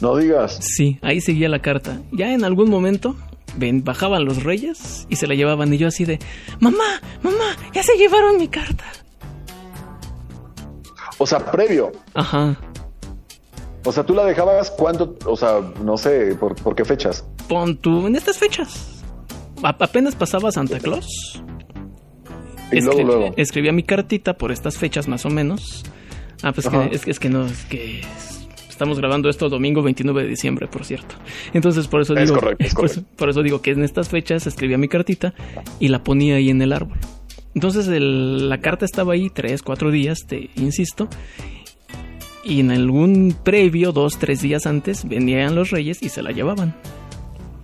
No 0.00 0.16
digas. 0.16 0.58
Sí, 0.60 0.98
ahí 1.02 1.20
seguía 1.20 1.48
la 1.48 1.60
carta. 1.60 2.00
Ya 2.10 2.32
en 2.32 2.44
algún 2.44 2.70
momento 2.70 3.16
ven, 3.56 3.84
bajaban 3.84 4.24
los 4.24 4.42
reyes 4.42 5.06
y 5.08 5.16
se 5.16 5.26
la 5.26 5.34
llevaban 5.34 5.72
y 5.72 5.78
yo 5.78 5.88
así 5.88 6.04
de, 6.04 6.18
mamá, 6.58 7.00
mamá, 7.22 7.56
ya 7.72 7.82
se 7.82 7.96
llevaron 7.96 8.38
mi 8.38 8.48
carta. 8.48 8.84
O 11.18 11.26
sea, 11.26 11.50
previo. 11.50 11.92
Ajá. 12.14 12.56
O 13.84 13.92
sea, 13.92 14.04
tú 14.04 14.14
la 14.14 14.24
dejabas 14.24 14.70
cuánto, 14.70 15.16
o 15.24 15.36
sea, 15.36 15.60
no 15.82 15.96
sé, 15.96 16.34
¿por, 16.34 16.74
qué 16.74 16.84
fechas? 16.84 17.24
Pon 17.48 17.76
tú, 17.76 18.06
en 18.06 18.16
estas 18.16 18.38
fechas. 18.38 19.02
apenas 19.62 20.14
pasaba 20.14 20.50
Santa 20.52 20.78
Claus. 20.78 21.42
Y 22.72 22.80
luego, 22.80 23.02
luego. 23.02 23.34
Escribía 23.36 23.72
mi 23.72 23.82
cartita 23.82 24.34
por 24.34 24.52
estas 24.52 24.78
fechas 24.78 25.08
más 25.08 25.26
o 25.26 25.30
menos. 25.30 25.84
Ah, 26.42 26.52
pues 26.52 26.68
que, 26.68 26.88
es, 26.92 27.06
es 27.06 27.18
que 27.18 27.28
no, 27.28 27.44
es 27.44 27.64
que 27.64 28.02
estamos 28.80 28.98
grabando 28.98 29.28
esto 29.28 29.50
domingo 29.50 29.82
29 29.82 30.22
de 30.22 30.28
diciembre, 30.30 30.66
por 30.66 30.86
cierto. 30.86 31.14
Entonces, 31.52 31.86
por 31.86 32.00
eso 32.00 32.14
digo, 32.14 32.40
Por, 33.14 33.28
eso, 33.28 33.42
digo 33.42 33.60
que 33.60 33.72
en 33.72 33.84
estas 33.84 34.08
fechas 34.08 34.46
escribía 34.46 34.78
mi 34.78 34.88
cartita 34.88 35.34
y 35.78 35.88
la 35.88 36.02
ponía 36.02 36.36
ahí 36.36 36.48
en 36.48 36.62
el 36.62 36.72
árbol. 36.72 36.96
Entonces, 37.54 37.88
la 37.88 38.58
carta 38.62 38.86
estaba 38.86 39.12
ahí 39.12 39.28
tres, 39.28 39.60
cuatro 39.60 39.90
días, 39.90 40.20
te 40.26 40.48
insisto, 40.56 41.10
y 42.42 42.60
en 42.60 42.70
algún 42.70 43.36
previo, 43.44 43.92
dos, 43.92 44.18
tres 44.18 44.40
días 44.40 44.64
antes, 44.64 45.06
venían 45.06 45.54
los 45.54 45.68
reyes 45.68 46.02
y 46.02 46.08
se 46.08 46.22
la 46.22 46.30
llevaban. 46.30 46.74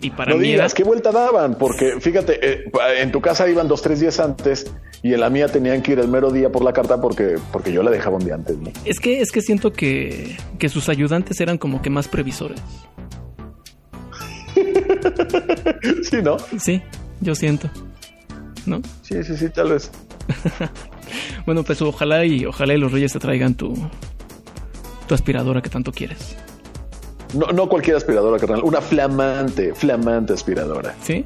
Y 0.02 0.11
para 0.11 0.33
no 0.33 0.37
mí 0.37 0.48
digas, 0.48 0.74
¿qué 0.74 0.85
vuelta 0.85 1.12
daban? 1.12 1.57
Porque 1.57 1.98
fíjate, 1.98 2.38
eh, 2.42 2.64
en 2.98 3.11
tu 3.11 3.22
casa 3.22 3.48
iban 3.48 3.68
dos, 3.68 3.81
tres 3.81 4.00
días 4.00 4.20
antes 4.20 4.70
y 5.07 5.14
en 5.14 5.21
la 5.21 5.31
mía 5.31 5.47
tenían 5.47 5.83
que 5.83 5.92
ir 5.92 6.01
el 6.01 6.09
mero 6.09 6.33
día 6.33 6.51
por 6.51 6.64
la 6.64 6.73
carta 6.73 7.01
porque, 7.01 7.37
porque 7.53 7.73
yo 7.73 7.85
la 7.85 7.92
dejaba 7.92 8.16
un 8.16 8.25
día 8.25 8.35
antes. 8.35 8.57
Es 8.85 8.99
que, 8.99 9.21
es 9.21 9.31
que 9.31 9.40
siento 9.40 9.73
que, 9.73 10.37
que 10.59 10.69
sus 10.69 10.88
ayudantes 10.88 11.40
eran 11.40 11.59
como 11.59 11.81
que 11.81 11.90
más 11.90 12.09
previsores. 12.09 12.61
sí, 16.03 16.16
¿no? 16.23 16.38
Sí, 16.59 16.83
yo 17.21 17.37
siento. 17.37 17.71
¿No? 18.66 18.83
Sí, 19.03 19.23
sí, 19.23 19.37
sí, 19.37 19.49
tal 19.49 19.71
vez. 19.71 19.92
bueno, 21.47 21.62
pues 21.62 21.81
ojalá 21.83 22.25
y 22.25 22.45
ojalá 22.45 22.75
y 22.75 22.79
los 22.79 22.90
reyes 22.90 23.12
te 23.12 23.21
traigan 23.21 23.55
tu, 23.55 23.75
tu 25.07 25.14
aspiradora 25.14 25.62
que 25.62 25.71
tanto 25.71 25.92
quieres. 25.92 26.37
No, 27.33 27.47
no 27.53 27.69
cualquier 27.69 27.97
aspiradora, 27.97 28.40
carnal. 28.40 28.64
Una 28.64 28.81
flamante, 28.81 29.73
flamante 29.73 30.33
aspiradora. 30.33 30.97
¿Sí? 31.01 31.25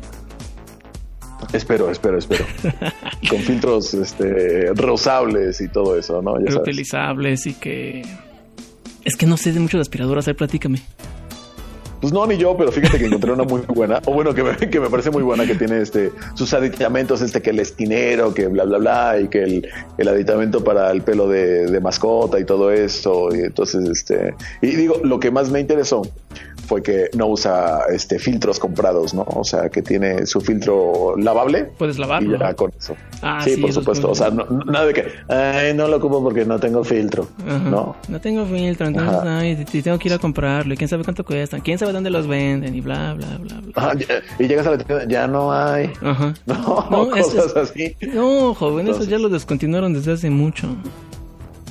Espero, 1.52 1.90
espero, 1.90 2.18
espero. 2.18 2.44
Con 3.28 3.38
filtros 3.40 3.94
este, 3.94 4.72
reusables 4.74 5.60
y 5.60 5.68
todo 5.68 5.98
eso, 5.98 6.22
¿no? 6.22 6.38
Ya 6.40 6.50
Reutilizables 6.54 7.46
y 7.46 7.54
que... 7.54 8.02
Es 9.04 9.16
que 9.16 9.26
no 9.26 9.36
sé 9.36 9.52
de 9.52 9.60
mucho 9.60 9.78
de 9.78 9.82
aspiradoras, 9.82 10.26
platícame. 10.36 10.80
Pues 12.00 12.14
no, 12.14 12.26
ni 12.26 12.38
yo, 12.38 12.56
pero 12.56 12.72
fíjate 12.72 12.98
que 12.98 13.06
encontré 13.06 13.30
una 13.30 13.44
muy 13.44 13.60
buena, 13.68 14.00
o 14.06 14.14
bueno, 14.14 14.32
que 14.32 14.42
me, 14.42 14.56
que 14.56 14.80
me 14.80 14.88
parece 14.88 15.10
muy 15.10 15.22
buena, 15.22 15.46
que 15.46 15.54
tiene 15.54 15.82
este 15.82 16.10
sus 16.34 16.54
aditamentos, 16.54 17.20
este 17.20 17.42
que 17.42 17.50
el 17.50 17.60
esquinero, 17.60 18.32
que 18.32 18.46
bla, 18.46 18.64
bla, 18.64 18.78
bla, 18.78 19.20
y 19.20 19.28
que 19.28 19.42
el, 19.42 19.68
el 19.98 20.08
aditamento 20.08 20.64
para 20.64 20.90
el 20.92 21.02
pelo 21.02 21.28
de, 21.28 21.66
de 21.66 21.80
mascota 21.80 22.40
y 22.40 22.44
todo 22.44 22.70
eso. 22.70 23.28
Y 23.34 23.40
entonces, 23.40 23.86
este, 23.86 24.34
y 24.62 24.68
digo, 24.68 24.98
lo 25.04 25.20
que 25.20 25.30
más 25.30 25.50
me 25.50 25.60
interesó 25.60 26.02
fue 26.70 26.84
que 26.84 27.10
no 27.16 27.26
usa 27.26 27.80
este 27.92 28.20
filtros 28.20 28.60
comprados, 28.60 29.12
¿no? 29.12 29.24
O 29.26 29.42
sea, 29.42 29.68
que 29.70 29.82
tiene 29.82 30.24
su 30.24 30.40
filtro 30.40 31.16
lavable. 31.16 31.64
Puedes 31.76 31.98
lavarlo. 31.98 32.36
Y 32.36 32.38
ya 32.38 32.54
con 32.54 32.70
eso. 32.78 32.94
Ah, 33.22 33.40
sí, 33.42 33.56
por 33.56 33.72
supuesto. 33.72 34.08
O 34.08 34.14
sea, 34.14 34.30
nada 34.30 34.86
de 34.86 34.94
que, 34.94 35.04
ay, 35.28 35.74
no 35.74 35.88
lo 35.88 35.96
ocupo 35.96 36.22
porque 36.22 36.44
no 36.44 36.60
tengo 36.60 36.84
filtro. 36.84 37.26
No. 37.44 37.96
No 38.06 38.20
tengo 38.20 38.46
filtro, 38.46 38.86
entonces, 38.86 39.18
ay, 39.24 39.56
tengo 39.82 39.98
que 39.98 40.06
ir 40.06 40.14
a 40.14 40.18
comprarlo. 40.18 40.72
Y 40.72 40.76
quién 40.76 40.86
sabe 40.86 41.02
cuánto 41.02 41.24
cuesta. 41.24 41.58
Quién 41.58 41.76
sabe 41.76 41.92
dónde 41.92 42.10
los 42.10 42.28
venden 42.28 42.72
y 42.72 42.80
bla, 42.80 43.14
bla, 43.14 43.38
bla, 43.38 43.60
bla. 43.60 43.96
y 44.38 44.46
llegas 44.46 44.68
a 44.68 44.70
la 44.70 44.78
tienda, 44.78 45.04
ya 45.08 45.26
no 45.26 45.52
hay. 45.52 45.90
Ajá. 46.00 46.34
No, 46.46 46.86
no 46.90 47.10
cosas 47.10 47.56
así. 47.56 47.96
No, 48.14 48.54
joven, 48.54 48.86
eso 48.86 49.02
ya 49.04 49.18
lo 49.18 49.28
descontinuaron 49.28 49.92
desde 49.92 50.12
hace 50.12 50.30
mucho. 50.30 50.68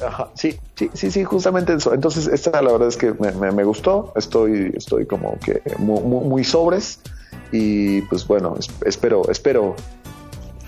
Ajá, 0.05 0.29
sí, 0.33 0.55
sí, 0.75 0.89
sí, 0.93 1.11
sí, 1.11 1.23
justamente 1.23 1.73
eso. 1.73 1.93
Entonces, 1.93 2.27
esta 2.27 2.61
la 2.61 2.71
verdad 2.71 2.87
es 2.87 2.97
que 2.97 3.13
me, 3.13 3.63
gustó. 3.63 4.13
Estoy, 4.15 4.71
estoy 4.75 5.05
como 5.05 5.37
que 5.39 5.61
muy, 5.77 6.43
sobres. 6.43 7.01
Y 7.51 8.01
pues 8.03 8.27
bueno, 8.27 8.55
espero, 8.85 9.29
espero 9.29 9.75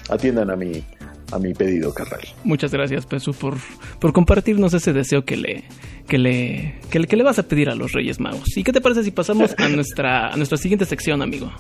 atiendan 0.10 0.50
a 0.50 0.56
mi, 0.56 0.84
a 1.32 1.40
mi 1.40 1.54
pedido, 1.54 1.94
carnal. 1.94 2.22
Muchas 2.44 2.72
gracias, 2.72 3.06
Pesu, 3.06 3.34
por, 3.34 3.58
por 4.00 4.14
compartirnos 4.14 4.74
ese 4.74 4.94
deseo 4.94 5.24
que 5.24 5.38
le, 5.38 5.64
que 6.08 6.18
le, 6.18 6.80
que 6.90 7.00
le, 7.00 7.08
que 7.08 7.16
le 7.16 7.24
vas 7.24 7.40
a 7.40 7.44
pedir 7.44 7.70
a 7.70 7.76
los 7.76 7.94
Reyes 7.94 8.20
Magos. 8.20 8.58
¿Y 8.58 8.64
qué 8.64 8.74
te 8.74 8.82
parece 8.82 9.04
si 9.04 9.12
pasamos 9.12 9.56
a 9.58 9.70
nuestra, 9.70 10.30
a 10.30 10.38
nuestra 10.38 10.58
siguiente 10.58 10.86
sección, 10.86 11.22
amigo? 11.22 11.52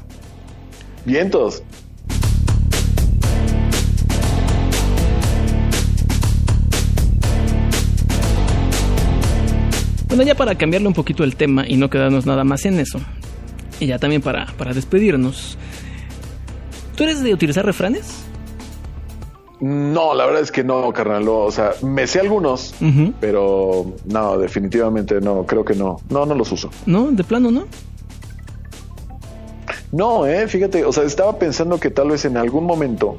Vientos. 1.05 1.63
Bueno, 10.11 10.23
ya 10.23 10.35
para 10.35 10.55
cambiarle 10.55 10.89
un 10.89 10.93
poquito 10.93 11.23
el 11.23 11.37
tema 11.37 11.65
y 11.65 11.77
no 11.77 11.89
quedarnos 11.89 12.25
nada 12.25 12.43
más 12.43 12.65
en 12.65 12.77
eso, 12.81 12.99
y 13.79 13.85
ya 13.85 13.97
también 13.97 14.21
para, 14.21 14.45
para 14.57 14.73
despedirnos, 14.73 15.57
¿tú 16.97 17.05
eres 17.05 17.23
de 17.23 17.33
utilizar 17.33 17.65
refranes? 17.65 18.25
No, 19.61 20.13
la 20.13 20.25
verdad 20.25 20.41
es 20.41 20.51
que 20.51 20.65
no, 20.65 20.91
carnal. 20.91 21.25
O 21.29 21.49
sea, 21.49 21.71
me 21.81 22.07
sé 22.07 22.19
algunos, 22.19 22.75
pero 23.21 23.93
no, 24.03 24.37
definitivamente 24.37 25.21
no, 25.21 25.45
creo 25.45 25.63
que 25.63 25.75
no. 25.75 26.01
No, 26.09 26.25
no 26.25 26.35
los 26.35 26.51
uso. 26.51 26.69
¿No? 26.85 27.09
¿De 27.11 27.23
plano 27.23 27.49
no? 27.49 27.67
No, 29.93 30.25
eh, 30.25 30.45
fíjate, 30.49 30.83
o 30.83 30.91
sea, 30.91 31.03
estaba 31.03 31.39
pensando 31.39 31.79
que 31.79 31.89
tal 31.89 32.09
vez 32.09 32.25
en 32.25 32.35
algún 32.35 32.65
momento 32.65 33.15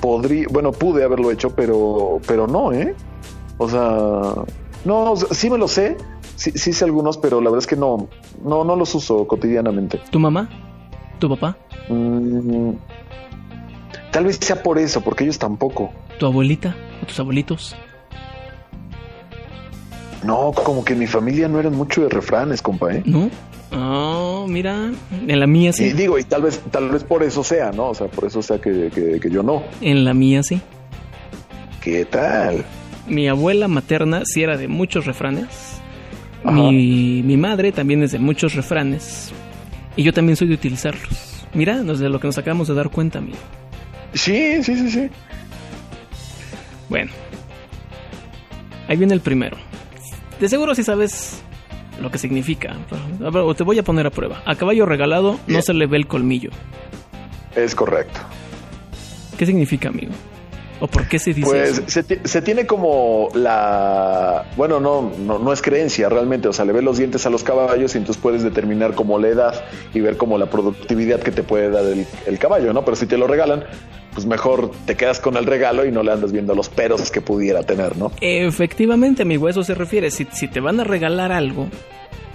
podría, 0.00 0.46
bueno, 0.50 0.72
pude 0.72 1.04
haberlo 1.04 1.30
hecho, 1.30 1.50
pero, 1.50 2.18
pero 2.26 2.48
no, 2.48 2.72
eh. 2.72 2.96
O 3.58 3.68
sea, 3.68 4.42
no, 4.84 5.14
sí 5.16 5.50
me 5.50 5.58
lo 5.58 5.68
sé, 5.68 5.96
sí, 6.36 6.52
sí 6.54 6.72
sé 6.72 6.84
algunos, 6.84 7.18
pero 7.18 7.40
la 7.40 7.50
verdad 7.50 7.60
es 7.60 7.66
que 7.66 7.76
no, 7.76 8.08
no, 8.44 8.64
no 8.64 8.76
los 8.76 8.94
uso 8.94 9.26
cotidianamente. 9.26 10.00
¿Tu 10.10 10.18
mamá? 10.18 10.48
¿Tu 11.18 11.28
papá? 11.28 11.56
Mm, 11.88 12.72
tal 14.10 14.24
vez 14.24 14.38
sea 14.40 14.62
por 14.62 14.78
eso, 14.78 15.00
porque 15.00 15.24
ellos 15.24 15.38
tampoco. 15.38 15.92
¿Tu 16.18 16.26
abuelita 16.26 16.76
o 17.02 17.06
tus 17.06 17.18
abuelitos? 17.20 17.76
No, 20.24 20.52
como 20.52 20.84
que 20.84 20.92
en 20.92 21.00
mi 21.00 21.06
familia 21.06 21.48
no 21.48 21.58
eran 21.58 21.74
mucho 21.74 22.02
de 22.02 22.08
refranes, 22.08 22.62
compa, 22.62 22.94
¿eh? 22.94 23.02
¿No? 23.04 23.28
Oh, 23.74 24.46
mira, 24.48 24.92
en 25.26 25.40
la 25.40 25.46
mía 25.46 25.72
sí. 25.72 25.84
Y 25.84 25.92
digo, 25.92 26.18
y 26.18 26.24
tal 26.24 26.42
vez, 26.42 26.60
tal 26.70 26.90
vez 26.90 27.02
por 27.02 27.22
eso 27.22 27.42
sea, 27.42 27.72
¿no? 27.72 27.88
O 27.88 27.94
sea, 27.94 28.06
por 28.06 28.26
eso 28.26 28.42
sea 28.42 28.60
que, 28.60 28.90
que 29.20 29.30
yo 29.30 29.42
no. 29.42 29.62
En 29.80 30.04
la 30.04 30.12
mía 30.12 30.42
sí. 30.42 30.60
¿Qué 31.80 32.04
tal? 32.04 32.64
Mi 33.06 33.28
abuela 33.28 33.68
materna 33.68 34.22
sí 34.24 34.42
era 34.42 34.56
de 34.56 34.68
muchos 34.68 35.06
refranes. 35.06 35.80
Mi, 36.44 37.22
mi, 37.22 37.36
madre 37.36 37.70
también 37.70 38.02
es 38.02 38.12
de 38.12 38.18
muchos 38.18 38.54
refranes. 38.54 39.32
Y 39.96 40.02
yo 40.02 40.12
también 40.12 40.36
soy 40.36 40.48
de 40.48 40.54
utilizarlos. 40.54 41.44
Mira, 41.54 41.82
de 41.82 42.08
lo 42.08 42.18
que 42.18 42.26
nos 42.26 42.38
acabamos 42.38 42.68
de 42.68 42.74
dar 42.74 42.90
cuenta, 42.90 43.18
amigo. 43.18 43.38
Sí, 44.14 44.62
sí, 44.62 44.74
sí, 44.76 44.90
sí. 44.90 45.10
Bueno. 46.88 47.12
Ahí 48.88 48.96
viene 48.96 49.14
el 49.14 49.20
primero. 49.20 49.56
De 50.40 50.48
seguro 50.48 50.74
si 50.74 50.82
sabes 50.82 51.42
lo 52.00 52.10
que 52.10 52.18
significa. 52.18 52.76
O 53.20 53.54
te 53.54 53.62
voy 53.62 53.78
a 53.78 53.84
poner 53.84 54.06
a 54.06 54.10
prueba. 54.10 54.42
A 54.44 54.56
caballo 54.56 54.86
regalado 54.86 55.38
no 55.46 55.62
se 55.62 55.74
le 55.74 55.86
ve 55.86 55.96
el 55.96 56.06
colmillo. 56.06 56.50
Es 57.54 57.74
correcto. 57.74 58.20
¿Qué 59.38 59.46
significa, 59.46 59.88
amigo? 59.88 60.12
¿O 60.82 60.88
por 60.88 61.06
qué 61.06 61.20
se 61.20 61.32
dice 61.32 61.48
Pues 61.48 61.80
Se, 62.24 62.42
tiene 62.42 62.66
como 62.66 63.28
la... 63.34 64.46
Bueno, 64.56 64.80
no, 64.80 65.12
no, 65.16 65.38
no, 65.38 65.52
es 65.52 65.62
creencia 65.62 66.08
realmente, 66.08 66.48
o 66.48 66.52
sea, 66.52 66.64
le 66.64 66.72
ves 66.72 66.82
los 66.82 66.98
dientes 66.98 67.24
a 67.24 67.30
los 67.30 67.44
caballos 67.44 67.94
y 67.94 67.98
entonces 67.98 68.20
puedes 68.20 68.42
determinar 68.42 68.96
como 68.96 69.16
la 69.20 69.28
edad 69.28 69.64
y 69.94 70.00
ver 70.00 70.16
como 70.16 70.38
la 70.38 70.46
productividad 70.46 71.20
que 71.20 71.30
te 71.30 71.44
puede 71.44 71.70
dar 71.70 71.84
el, 71.84 72.38
caballo, 72.40 72.72
¿no? 72.72 72.84
Pero 72.84 72.96
si 72.96 73.06
te 73.06 73.16
lo 73.16 73.28
regalan, 73.28 73.62
pues 74.12 74.26
mejor 74.26 74.72
te 74.84 74.96
quedas 74.96 75.20
con 75.20 75.36
el 75.36 75.46
regalo 75.46 75.86
y 75.86 75.92
no 75.92 76.02
le 76.02 76.10
andas 76.10 76.32
viendo 76.32 76.52
los 76.52 76.68
peros 76.68 77.12
que 77.12 77.20
pudiera 77.20 77.62
tener, 77.62 77.96
¿no? 77.96 78.10
Efectivamente, 78.20 79.22
amigo, 79.22 79.48
eso 79.48 79.62
se 79.62 79.76
refiere. 79.76 80.10
Si, 80.10 80.26
si 80.32 80.48
te 80.48 80.58
van 80.58 80.80
a 80.80 80.84
regalar 80.84 81.30
algo, 81.30 81.68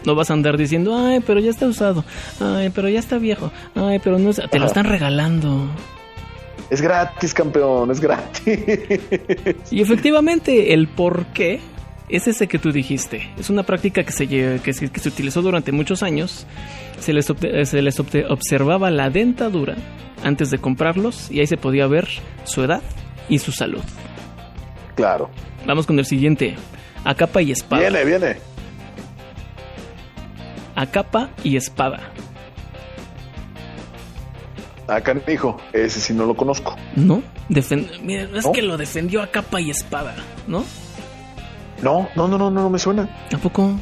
no 0.05 0.15
vas 0.15 0.31
a 0.31 0.33
andar 0.33 0.55
diciendo, 0.55 0.95
ay, 0.97 1.19
pero 1.19 1.41
ya 1.41 1.49
está 1.49 1.67
usado, 1.67 2.05
ay, 2.39 2.69
pero 2.69 2.87
ya 2.87 2.99
está 2.99 3.17
viejo, 3.17 3.51
ay, 3.75 3.99
pero 4.01 4.17
no 4.19 4.31
Te 4.31 4.57
lo 4.57 4.67
están 4.67 4.85
regalando. 4.85 5.67
Es 6.69 6.81
gratis, 6.81 7.33
campeón, 7.33 7.91
es 7.91 7.99
gratis. 7.99 8.59
Y 9.71 9.81
efectivamente, 9.81 10.73
el 10.73 10.87
por 10.87 11.27
qué 11.27 11.59
es 12.09 12.27
ese 12.27 12.47
que 12.47 12.59
tú 12.59 12.71
dijiste. 12.71 13.29
Es 13.37 13.49
una 13.49 13.63
práctica 13.63 14.03
que 14.03 14.11
se, 14.11 14.27
que 14.27 14.73
se, 14.73 14.89
que 14.89 14.99
se 14.99 15.09
utilizó 15.09 15.41
durante 15.41 15.71
muchos 15.71 16.03
años. 16.03 16.45
Se 16.99 17.13
les, 17.13 17.25
se 17.25 17.81
les 17.81 17.99
observaba 17.99 18.91
la 18.91 19.09
dentadura 19.09 19.75
antes 20.23 20.49
de 20.49 20.57
comprarlos 20.57 21.29
y 21.31 21.39
ahí 21.39 21.47
se 21.47 21.57
podía 21.57 21.87
ver 21.87 22.07
su 22.43 22.63
edad 22.63 22.81
y 23.29 23.39
su 23.39 23.51
salud. 23.51 23.83
Claro. 24.95 25.29
Vamos 25.65 25.85
con 25.85 25.99
el 25.99 26.05
siguiente. 26.05 26.55
A 27.03 27.15
capa 27.15 27.41
y 27.41 27.51
espada. 27.51 27.81
Viene, 27.81 28.03
viene. 28.03 28.37
a 30.75 30.85
capa 30.85 31.31
y 31.43 31.55
espada. 31.55 32.11
Ah, 34.87 35.01
canijo, 35.01 35.59
ese 35.73 35.99
sí 35.99 36.13
no 36.13 36.25
lo 36.25 36.35
conozco. 36.35 36.75
¿No? 36.95 37.21
Mira, 38.01 38.27
es 38.33 38.47
que 38.47 38.61
lo 38.61 38.77
defendió 38.77 39.21
a 39.21 39.27
capa 39.27 39.59
y 39.59 39.69
espada, 39.69 40.15
¿no? 40.47 40.63
No, 41.81 42.09
no, 42.15 42.27
no, 42.27 42.37
no, 42.37 42.49
no, 42.49 42.69
me 42.69 42.79
suena. 42.79 43.09
¿Tampoco? 43.29 43.77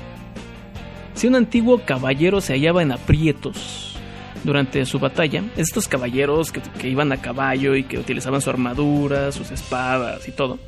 Si 1.13 1.27
un 1.27 1.35
antiguo 1.35 1.81
caballero 1.85 2.41
se 2.41 2.53
hallaba 2.53 2.81
en 2.81 2.91
aprietos 2.91 3.97
durante 4.43 4.85
su 4.85 4.99
batalla, 4.99 5.43
estos 5.55 5.87
caballeros 5.87 6.51
que, 6.51 6.89
iban 6.89 7.11
a 7.11 7.17
caballo 7.17 7.75
y 7.75 7.83
que 7.83 7.97
utilizaban 7.97 8.41
su 8.41 8.49
armadura, 8.49 9.31
sus 9.31 9.51
espadas 9.51 10.27
y 10.27 10.31
todo. 10.31 10.59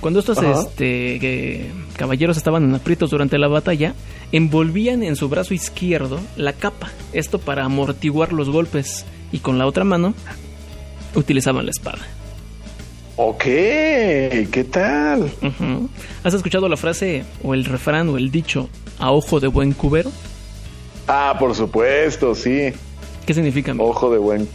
Cuando 0.00 0.20
estos 0.20 0.38
este, 0.42 1.70
caballeros 1.96 2.38
estaban 2.38 2.64
en 2.64 2.74
aprietos 2.74 3.10
durante 3.10 3.38
la 3.38 3.48
batalla, 3.48 3.94
envolvían 4.32 5.02
en 5.02 5.14
su 5.16 5.28
brazo 5.28 5.52
izquierdo 5.52 6.18
la 6.36 6.54
capa, 6.54 6.90
esto 7.12 7.38
para 7.38 7.66
amortiguar 7.66 8.32
los 8.32 8.48
golpes 8.48 9.04
y 9.32 9.38
con 9.38 9.58
la 9.58 9.66
otra 9.66 9.84
mano 9.84 10.14
utilizaban 11.14 11.64
la 11.66 11.70
espada. 11.70 12.00
Ok, 13.16 13.42
¿qué 13.42 14.66
tal? 14.70 15.30
¿Has 16.24 16.34
escuchado 16.34 16.68
la 16.68 16.76
frase 16.76 17.24
o 17.42 17.52
el 17.52 17.64
refrán 17.64 18.08
o 18.08 18.16
el 18.16 18.30
dicho 18.30 18.70
a 18.98 19.12
ojo 19.12 19.40
de 19.40 19.48
buen 19.48 19.72
cubero? 19.72 20.10
Ah, 21.06 21.36
por 21.38 21.54
supuesto, 21.54 22.34
sí. 22.34 22.72
¿Qué 23.26 23.34
significa? 23.34 23.74
Ojo 23.76 24.10
de 24.10 24.18
buen 24.18 24.48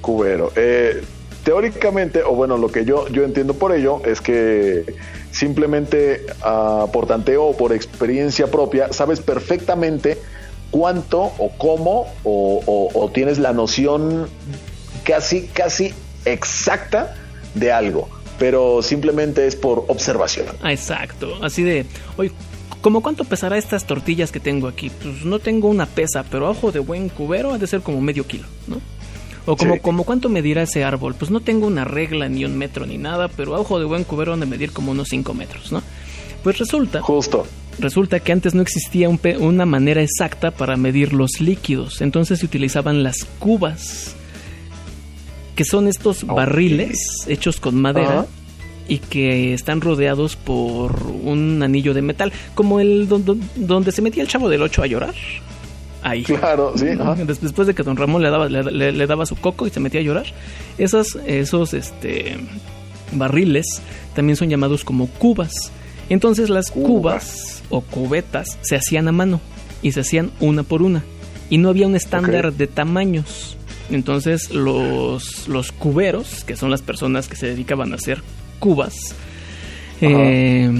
cubero. 0.00 0.52
Eh, 0.56 1.02
teóricamente, 1.44 2.22
o 2.22 2.34
bueno, 2.34 2.56
lo 2.56 2.72
que 2.72 2.84
yo, 2.84 3.06
yo 3.08 3.24
entiendo 3.24 3.54
por 3.54 3.72
ello 3.72 4.02
es 4.04 4.20
que 4.20 4.84
simplemente 5.30 6.26
uh, 6.44 6.90
por 6.90 7.06
tanteo 7.06 7.44
o 7.44 7.56
por 7.56 7.72
experiencia 7.72 8.50
propia, 8.50 8.92
sabes 8.92 9.20
perfectamente 9.20 10.18
cuánto 10.70 11.32
o 11.38 11.50
cómo 11.56 12.06
o, 12.24 13.10
tienes 13.12 13.38
la 13.38 13.52
noción 13.52 14.28
casi, 15.04 15.46
casi 15.48 15.94
exacta 16.24 17.14
de 17.54 17.72
algo, 17.72 18.08
pero 18.38 18.82
simplemente 18.82 19.46
es 19.46 19.56
por 19.56 19.84
observación. 19.88 20.46
Ah, 20.62 20.72
exacto, 20.72 21.38
así 21.42 21.62
de, 21.62 21.86
oye, 22.16 22.32
¿Como 22.80 23.02
cuánto 23.02 23.24
pesará 23.24 23.58
estas 23.58 23.86
tortillas 23.86 24.30
que 24.30 24.38
tengo 24.38 24.68
aquí? 24.68 24.88
Pues 24.88 25.24
no 25.24 25.40
tengo 25.40 25.66
una 25.68 25.86
pesa, 25.86 26.22
pero 26.22 26.46
a 26.46 26.50
ojo 26.50 26.70
de 26.70 26.78
buen 26.78 27.08
cubero 27.08 27.52
ha 27.52 27.58
de 27.58 27.66
ser 27.66 27.80
como 27.80 28.00
medio 28.00 28.24
kilo, 28.24 28.46
¿no? 28.68 28.80
O 29.46 29.56
como, 29.56 29.80
como 29.80 30.04
cuánto 30.04 30.28
medirá 30.28 30.62
ese 30.62 30.84
árbol. 30.84 31.16
Pues 31.16 31.30
no 31.32 31.40
tengo 31.40 31.66
una 31.66 31.84
regla 31.84 32.28
ni 32.28 32.44
un 32.44 32.56
metro 32.56 32.86
ni 32.86 32.96
nada, 32.96 33.26
pero 33.26 33.56
a 33.56 33.58
ojo 33.58 33.80
de 33.80 33.84
buen 33.84 34.04
cubero 34.04 34.32
han 34.32 34.40
de 34.40 34.46
medir 34.46 34.72
como 34.72 34.92
unos 34.92 35.08
5 35.08 35.34
metros, 35.34 35.72
¿no? 35.72 35.82
Pues 36.44 36.58
resulta. 36.58 37.02
Justo 37.02 37.46
resulta 37.78 38.20
que 38.20 38.32
antes 38.32 38.54
no 38.54 38.62
existía 38.62 39.08
una 39.08 39.66
manera 39.66 40.02
exacta 40.02 40.50
para 40.50 40.76
medir 40.76 41.12
los 41.12 41.40
líquidos, 41.40 42.00
entonces 42.00 42.40
se 42.40 42.46
utilizaban 42.46 43.02
las 43.02 43.24
cubas, 43.38 44.14
que 45.54 45.64
son 45.64 45.88
estos 45.88 46.24
barriles 46.24 47.26
hechos 47.26 47.60
con 47.60 47.80
madera. 47.80 48.26
Y 48.90 49.00
que 49.00 49.52
están 49.52 49.82
rodeados 49.82 50.34
por 50.36 51.02
un 51.22 51.62
anillo 51.62 51.92
de 51.92 52.00
metal, 52.00 52.32
como 52.54 52.80
el 52.80 53.06
donde 53.06 53.92
se 53.92 54.00
metía 54.00 54.22
el 54.22 54.30
chavo 54.30 54.48
del 54.48 54.62
8 54.62 54.82
a 54.82 54.86
llorar. 54.86 55.14
Ahí. 56.02 56.22
Claro, 56.22 56.72
sí. 56.74 56.86
Después 57.42 57.66
de 57.66 57.74
que 57.74 57.82
don 57.82 57.98
Ramón 57.98 58.22
le 58.22 58.30
daba, 58.30 58.48
le, 58.48 59.06
daba 59.06 59.26
su 59.26 59.36
coco 59.36 59.66
y 59.66 59.70
se 59.70 59.80
metía 59.80 60.00
a 60.00 60.04
llorar. 60.04 60.26
Esos, 60.78 61.18
esos 61.26 61.74
este, 61.74 62.38
barriles 63.12 63.66
también 64.14 64.36
son 64.36 64.48
llamados 64.48 64.84
como 64.84 65.06
cubas. 65.08 65.72
Entonces 66.08 66.50
las 66.50 66.70
cubas 66.70 67.62
o 67.70 67.80
cubetas 67.80 68.58
se 68.62 68.76
hacían 68.76 69.08
a 69.08 69.12
mano 69.12 69.40
y 69.82 69.92
se 69.92 70.00
hacían 70.00 70.30
una 70.40 70.62
por 70.62 70.82
una 70.82 71.04
y 71.50 71.58
no 71.58 71.68
había 71.68 71.86
un 71.86 71.96
estándar 71.96 72.52
de 72.52 72.66
tamaños. 72.66 73.56
Entonces 73.90 74.50
los, 74.50 75.48
los 75.48 75.72
cuberos, 75.72 76.44
que 76.44 76.56
son 76.56 76.70
las 76.70 76.82
personas 76.82 77.28
que 77.28 77.36
se 77.36 77.46
dedicaban 77.46 77.92
a 77.92 77.96
hacer 77.96 78.22
cubas, 78.58 79.14
eh, 80.00 80.70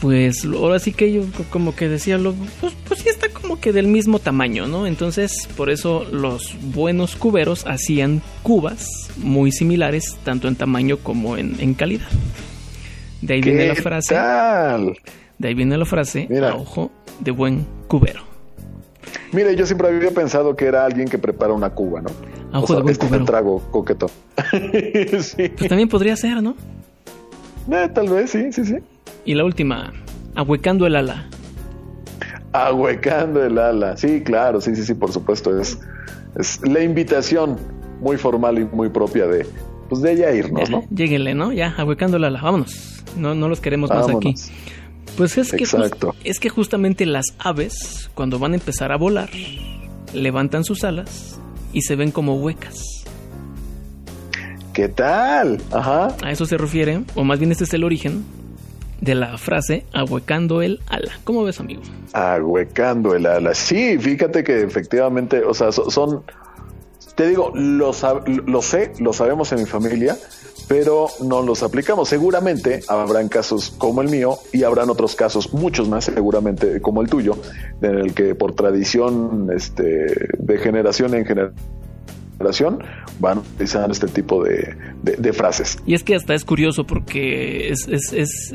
pues 0.00 0.44
ahora 0.44 0.78
sí 0.78 0.92
que 0.92 1.12
yo 1.12 1.22
como 1.50 1.74
que 1.74 1.88
decía, 1.88 2.18
lo, 2.18 2.34
pues, 2.60 2.74
pues 2.86 3.00
sí 3.00 3.08
está 3.08 3.28
como 3.30 3.60
que 3.60 3.72
del 3.72 3.88
mismo 3.88 4.18
tamaño, 4.18 4.66
¿no? 4.66 4.86
Entonces 4.86 5.48
por 5.56 5.70
eso 5.70 6.06
los 6.12 6.54
buenos 6.72 7.16
cuberos 7.16 7.66
hacían 7.66 8.22
cubas 8.42 8.88
muy 9.16 9.50
similares, 9.50 10.16
tanto 10.24 10.48
en 10.48 10.56
tamaño 10.56 10.98
como 10.98 11.36
en, 11.36 11.74
calidad. 11.74 12.08
De 13.22 13.34
ahí 13.34 13.40
viene 13.40 13.66
la 13.66 13.74
frase. 13.74 14.14
De 15.38 15.48
ahí 15.48 15.54
viene 15.54 15.76
la 15.76 15.84
frase, 15.84 16.26
Mira. 16.28 16.54
ojo 16.54 16.90
de 17.20 17.30
buen 17.30 17.66
cubero. 17.86 18.22
Mire, 19.32 19.54
yo 19.56 19.66
siempre 19.66 19.88
había 19.88 20.10
pensado 20.10 20.56
que 20.56 20.66
era 20.66 20.84
alguien 20.84 21.08
que 21.08 21.18
prepara 21.18 21.52
una 21.52 21.70
cuba, 21.70 22.00
¿no? 22.00 22.10
A 22.52 22.60
ojo 22.60 22.76
de 22.76 22.82
buen 22.82 22.96
cubero. 22.96 23.20
un 23.20 23.26
trago 23.26 23.58
coqueto. 23.70 24.08
sí. 25.20 25.48
Pues 25.48 25.68
también 25.68 25.88
podría 25.88 26.16
ser, 26.16 26.42
¿no? 26.42 26.54
Eh, 27.70 27.88
tal 27.92 28.08
vez, 28.08 28.30
sí, 28.30 28.52
sí, 28.52 28.64
sí. 28.64 28.76
Y 29.24 29.34
la 29.34 29.44
última, 29.44 29.92
ahuecando 30.34 30.86
el 30.86 30.96
ala. 30.96 31.28
Ahuecando 32.52 33.44
el 33.44 33.58
ala, 33.58 33.96
sí, 33.96 34.22
claro, 34.22 34.60
sí, 34.60 34.74
sí, 34.74 34.84
sí, 34.84 34.94
por 34.94 35.12
supuesto. 35.12 35.58
Es, 35.60 35.78
es 36.38 36.60
la 36.66 36.80
invitación 36.82 37.56
muy 38.00 38.16
formal 38.16 38.58
y 38.58 38.64
muy 38.64 38.88
propia 38.88 39.26
de, 39.26 39.46
pues 39.88 40.02
de 40.02 40.12
ella 40.12 40.32
irnos, 40.32 40.70
¿no? 40.70 40.84
Lléguenle, 40.90 41.34
¿no? 41.34 41.52
Ya, 41.52 41.74
ahuecando 41.76 42.16
el 42.16 42.24
ala, 42.24 42.40
vámonos. 42.40 43.04
No, 43.16 43.34
no 43.34 43.48
los 43.48 43.60
queremos 43.60 43.90
más 43.90 44.08
aquí. 44.08 44.34
Pues 45.16 45.36
es 45.38 45.50
que, 45.52 45.64
es 46.24 46.40
que 46.40 46.48
justamente 46.48 47.04
las 47.06 47.24
aves, 47.38 48.10
cuando 48.14 48.38
van 48.38 48.52
a 48.52 48.54
empezar 48.56 48.92
a 48.92 48.96
volar, 48.96 49.30
levantan 50.12 50.64
sus 50.64 50.84
alas 50.84 51.40
y 51.72 51.82
se 51.82 51.96
ven 51.96 52.12
como 52.12 52.36
huecas. 52.36 53.04
¿Qué 54.72 54.88
tal? 54.88 55.60
Ajá. 55.72 56.16
A 56.22 56.30
eso 56.30 56.46
se 56.46 56.56
refiere, 56.56 57.02
o 57.16 57.24
más 57.24 57.40
bien 57.40 57.50
este 57.50 57.64
es 57.64 57.74
el 57.74 57.82
origen 57.82 58.24
de 59.00 59.14
la 59.14 59.36
frase 59.38 59.84
ahuecando 59.92 60.62
el 60.62 60.80
ala. 60.86 61.18
¿Cómo 61.24 61.42
ves, 61.44 61.58
amigo? 61.60 61.82
Ahuecando 62.12 63.14
el 63.14 63.26
ala. 63.26 63.54
Sí, 63.54 63.98
fíjate 63.98 64.44
que 64.44 64.62
efectivamente, 64.62 65.42
o 65.42 65.54
sea, 65.54 65.72
son, 65.72 66.22
te 67.14 67.28
digo, 67.28 67.52
lo, 67.54 67.92
lo 68.46 68.62
sé, 68.62 68.92
lo 68.98 69.12
sabemos 69.12 69.52
en 69.52 69.60
mi 69.60 69.66
familia, 69.66 70.16
pero 70.68 71.08
no 71.24 71.42
los 71.42 71.62
aplicamos. 71.62 72.08
Seguramente 72.08 72.80
habrán 72.88 73.28
casos 73.28 73.74
como 73.76 74.02
el 74.02 74.08
mío 74.08 74.38
y 74.52 74.62
habrán 74.62 74.90
otros 74.90 75.16
casos, 75.16 75.52
muchos 75.52 75.88
más 75.88 76.04
seguramente 76.04 76.80
como 76.80 77.00
el 77.02 77.08
tuyo, 77.08 77.36
en 77.82 77.98
el 77.98 78.14
que 78.14 78.34
por 78.34 78.54
tradición 78.54 79.50
este, 79.54 80.28
de 80.38 80.58
generación 80.58 81.14
en 81.14 81.24
generación 81.24 82.82
van 83.18 83.38
utilizando 83.38 83.92
este 83.92 84.06
tipo 84.06 84.44
de, 84.44 85.32
frases. 85.32 85.78
Y 85.86 85.94
es 85.94 86.04
que 86.04 86.14
hasta 86.14 86.34
es 86.34 86.44
curioso 86.44 86.86
porque 86.86 87.70
es, 87.70 87.88
es, 87.88 88.12
es, 88.12 88.54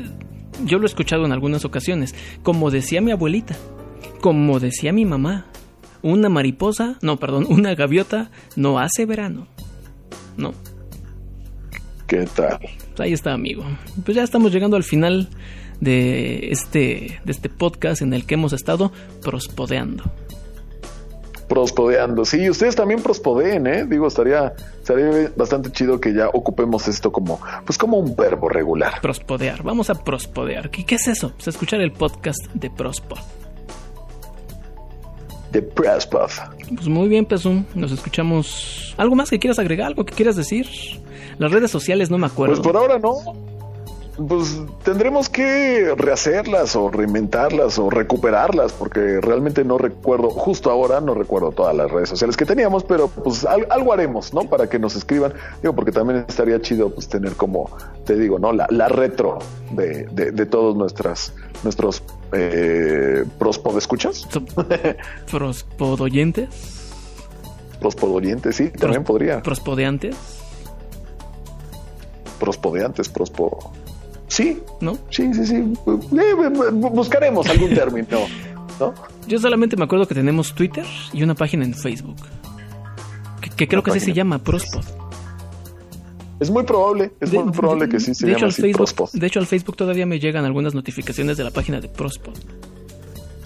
yo 0.64 0.78
lo 0.78 0.84
he 0.84 0.86
escuchado 0.86 1.24
en 1.24 1.32
algunas 1.32 1.64
ocasiones, 1.64 2.14
como 2.42 2.70
decía 2.70 3.00
mi 3.00 3.10
abuelita, 3.10 3.56
como 4.20 4.60
decía 4.60 4.92
mi 4.92 5.04
mamá, 5.04 5.46
una 6.04 6.28
mariposa, 6.28 6.98
no, 7.00 7.16
perdón, 7.16 7.46
una 7.48 7.74
gaviota 7.74 8.30
no 8.56 8.78
hace 8.78 9.06
verano, 9.06 9.48
¿no? 10.36 10.52
¿Qué 12.06 12.26
tal? 12.36 12.58
Pues 12.58 13.00
ahí 13.00 13.12
está, 13.14 13.32
amigo. 13.32 13.64
Pues 14.04 14.14
ya 14.14 14.22
estamos 14.22 14.52
llegando 14.52 14.76
al 14.76 14.84
final 14.84 15.30
de 15.80 16.50
este, 16.50 17.20
de 17.24 17.32
este 17.32 17.48
podcast 17.48 18.02
en 18.02 18.12
el 18.12 18.26
que 18.26 18.34
hemos 18.34 18.52
estado 18.52 18.92
prospodeando. 19.22 20.04
Prospodeando, 21.48 22.24
sí, 22.26 22.50
ustedes 22.50 22.76
también 22.76 23.02
prospodeen, 23.02 23.66
¿eh? 23.66 23.86
Digo, 23.86 24.06
estaría, 24.06 24.52
estaría 24.78 25.32
bastante 25.36 25.70
chido 25.72 26.00
que 26.00 26.12
ya 26.12 26.28
ocupemos 26.28 26.86
esto 26.86 27.12
como, 27.12 27.40
pues 27.64 27.78
como 27.78 27.98
un 27.98 28.14
verbo 28.14 28.50
regular. 28.50 29.00
Prospodear, 29.00 29.62
vamos 29.62 29.88
a 29.88 29.94
prospodear. 29.94 30.70
¿Qué, 30.70 30.84
qué 30.84 30.96
es 30.96 31.08
eso? 31.08 31.32
Pues 31.34 31.48
escuchar 31.48 31.80
el 31.80 31.92
podcast 31.92 32.40
de 32.52 32.70
Prospod. 32.70 33.43
De 35.54 35.62
Prospod. 35.62 36.30
Pues 36.74 36.88
muy 36.88 37.08
bien, 37.08 37.24
Pesum, 37.24 37.64
nos 37.76 37.92
escuchamos. 37.92 38.92
¿Algo 38.96 39.14
más 39.14 39.30
que 39.30 39.38
quieras 39.38 39.60
agregar? 39.60 39.86
¿Algo 39.86 40.04
que 40.04 40.12
quieras 40.12 40.34
decir? 40.34 40.66
Las 41.38 41.52
redes 41.52 41.70
sociales 41.70 42.10
no 42.10 42.18
me 42.18 42.26
acuerdo. 42.26 42.56
Pues 42.56 42.66
por 42.66 42.76
ahora 42.76 42.98
no. 42.98 43.14
Pues 44.28 44.60
tendremos 44.82 45.28
que 45.28 45.94
rehacerlas 45.96 46.74
o 46.74 46.88
reinventarlas 46.88 47.78
o 47.78 47.88
recuperarlas 47.90 48.72
porque 48.72 49.20
realmente 49.20 49.64
no 49.64 49.76
recuerdo, 49.78 50.30
justo 50.30 50.70
ahora 50.70 51.00
no 51.00 51.14
recuerdo 51.14 51.50
todas 51.50 51.74
las 51.74 51.90
redes 51.90 52.10
sociales 52.10 52.36
que 52.36 52.44
teníamos, 52.44 52.84
pero 52.84 53.08
pues 53.08 53.44
algo 53.44 53.92
haremos, 53.92 54.32
¿no? 54.32 54.42
Para 54.42 54.68
que 54.68 54.78
nos 54.78 54.94
escriban, 54.94 55.34
digo, 55.62 55.74
porque 55.74 55.90
también 55.90 56.24
estaría 56.28 56.60
chido 56.60 56.90
pues 56.90 57.08
tener 57.08 57.32
como, 57.32 57.70
te 58.04 58.16
digo, 58.16 58.38
¿no? 58.38 58.52
La, 58.52 58.88
retro 58.88 59.38
de, 59.72 60.04
de, 60.06 60.46
todos 60.46 60.76
nuestras, 60.76 61.32
nuestros 61.64 62.02
eh, 62.34 63.24
prospodescuchas. 63.38 64.26
¿Prospodoyentes? 65.30 66.48
Prospodoyentes, 67.80 68.56
sí, 68.56 68.70
también 68.70 69.04
podría. 69.04 69.42
¿Prospodeantes? 69.42 70.16
prospodeantes, 72.44 73.08
prospo. 73.08 73.72
Sí, 74.28 74.60
¿no? 74.80 74.98
Sí, 75.10 75.32
sí, 75.32 75.46
sí. 75.46 75.56
Eh, 75.56 76.34
buscaremos 76.72 77.48
algún 77.48 77.74
término. 77.74 78.18
Yo 79.26 79.38
solamente 79.38 79.76
me 79.76 79.84
acuerdo 79.84 80.06
que 80.06 80.14
tenemos 80.14 80.54
Twitter 80.54 80.84
y 81.12 81.22
una 81.22 81.34
página 81.34 81.64
en 81.64 81.74
Facebook. 81.74 82.16
Que, 83.56 83.66
creo 83.68 83.82
que 83.82 83.92
así 83.92 84.00
se 84.00 84.12
llama, 84.12 84.40
Prospod. 84.40 84.84
Es 86.40 86.50
muy 86.50 86.64
probable, 86.64 87.12
es 87.20 87.32
muy 87.32 87.52
probable 87.52 87.88
que 87.88 88.00
sí 88.00 88.14
se 88.14 88.26
llame 88.26 88.46
así, 88.46 88.60
Facebook, 88.60 89.10
De 89.12 89.26
hecho, 89.26 89.38
al 89.38 89.46
Facebook 89.46 89.76
todavía 89.76 90.04
me 90.04 90.18
llegan 90.18 90.44
algunas 90.44 90.74
notificaciones 90.74 91.36
de 91.36 91.44
la 91.44 91.50
página 91.50 91.80
de 91.80 91.88
Prospod. 91.88 92.34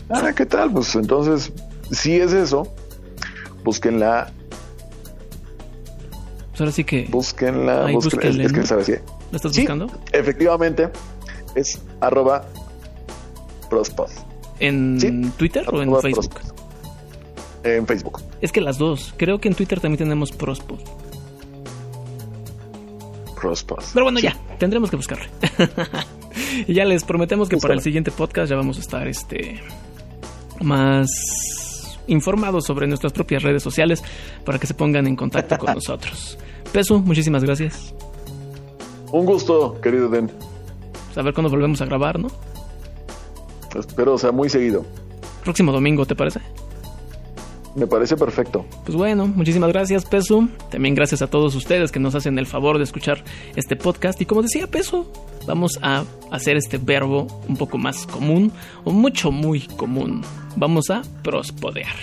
Ah, 0.09 0.33
¿qué 0.35 0.47
tal? 0.47 0.73
Pues 0.73 0.95
entonces, 0.95 1.53
si 1.91 2.15
es 2.15 2.33
eso, 2.33 2.67
búsquenla. 3.63 4.33
Pues 6.51 6.61
ahora 6.61 6.73
sí 6.73 6.85
que. 6.85 7.07
Búsquenla. 7.11 7.91
búsquenla. 7.93 8.45
Es, 8.45 8.53
que, 8.53 8.67
¿sabes 8.67 8.87
qué? 8.87 9.01
¿La 9.31 9.37
estás 9.37 9.55
buscando? 9.55 9.87
Efectivamente, 10.13 10.89
es 11.55 11.81
arroba. 12.01 12.47
¿En 14.61 15.31
Twitter 15.33 15.67
o 15.71 15.83
en 15.83 15.95
Facebook? 16.01 16.41
En 17.65 17.87
Facebook. 17.87 18.23
Es 18.41 18.51
que 18.51 18.63
las 18.63 18.79
dos. 18.79 19.13
Creo 19.19 19.41
que 19.41 19.49
en 19.49 19.55
Twitter 19.55 19.79
también 19.79 19.99
tenemos 19.99 20.33
Prospod. 20.33 20.79
Pero 23.95 24.05
bueno, 24.05 24.21
ya, 24.21 24.37
tendremos 24.59 24.91
que 24.91 24.97
buscarle. 24.97 25.29
y 26.67 26.75
ya 26.75 26.85
les 26.85 27.05
prometemos 27.05 27.49
que 27.49 27.57
para 27.57 27.75
el 27.75 27.81
siguiente 27.81 28.11
podcast 28.11 28.51
ya 28.51 28.57
vamos 28.57 28.79
a 28.79 28.81
estar 28.81 29.07
este 29.09 29.61
más 30.61 31.09
informados 32.07 32.65
sobre 32.65 32.87
nuestras 32.87 33.13
propias 33.13 33.43
redes 33.43 33.63
sociales 33.63 34.03
para 34.45 34.59
que 34.59 34.67
se 34.67 34.75
pongan 34.75 35.07
en 35.07 35.17
contacto 35.17 35.59
con 35.59 35.75
nosotros. 35.75 36.39
Peso, 36.73 36.99
muchísimas 37.01 37.45
gracias. 37.45 37.95
Un 39.13 39.25
gusto, 39.25 39.81
querido 39.81 40.09
Den. 40.09 40.31
A 41.17 41.23
ver 41.23 41.33
cuándo 41.35 41.51
volvemos 41.51 41.81
a 41.81 41.87
grabar, 41.87 42.19
¿no? 42.19 42.29
Espero 43.79 44.19
sea 44.19 44.33
muy 44.33 44.49
seguido. 44.49 44.85
Próximo 45.43 45.73
domingo, 45.73 46.05
¿te 46.07 46.15
parece? 46.15 46.41
Me 47.79 47.87
parece 47.87 48.17
perfecto. 48.17 48.67
Pues 48.85 48.97
bueno, 48.97 49.29
muchísimas 49.29 49.71
gracias, 49.71 50.05
Peso. 50.05 50.49
También 50.69 50.97
gracias 50.97 51.23
a 51.23 51.29
todos 51.29 51.55
ustedes 51.55 51.93
que 51.93 52.01
nos 52.01 52.17
hacen 52.17 52.37
el 52.39 52.47
favor 52.47 52.77
de 52.77 52.83
escuchar 52.83 53.23
este 53.55 53.77
podcast. 53.77 54.21
Y 54.21 54.27
como 54.27 54.43
decía 54.43 54.67
Peso, 54.67 55.11
vamos 55.47 55.79
a 55.81 56.03
hacer 56.33 56.57
este 56.57 56.79
verbo 56.79 57.29
un 57.49 57.57
poco 57.57 57.79
más 57.79 58.05
común, 58.09 58.51
o 58.83 58.91
mucho, 58.91 59.31
muy 59.31 59.61
común. 59.61 60.23
Vamos 60.57 60.91
a 60.91 61.03
prospodear. 61.23 61.95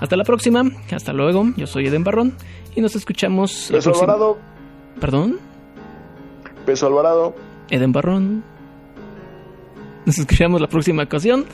Hasta 0.00 0.16
la 0.16 0.24
próxima, 0.24 0.62
hasta 0.90 1.12
luego. 1.12 1.44
Yo 1.58 1.66
soy 1.66 1.88
Eden 1.88 2.04
Barrón 2.04 2.34
y 2.74 2.80
nos 2.80 2.96
escuchamos. 2.96 3.68
Peso 3.70 3.92
Alvarado. 3.92 4.38
¿Perdón? 4.98 5.38
Peso 6.64 6.86
Alvarado. 6.86 7.34
Eden 7.68 7.92
Barrón. 7.92 8.42
Nos 10.06 10.18
escuchamos 10.18 10.58
la 10.58 10.68
próxima 10.68 11.02
ocasión. 11.02 11.44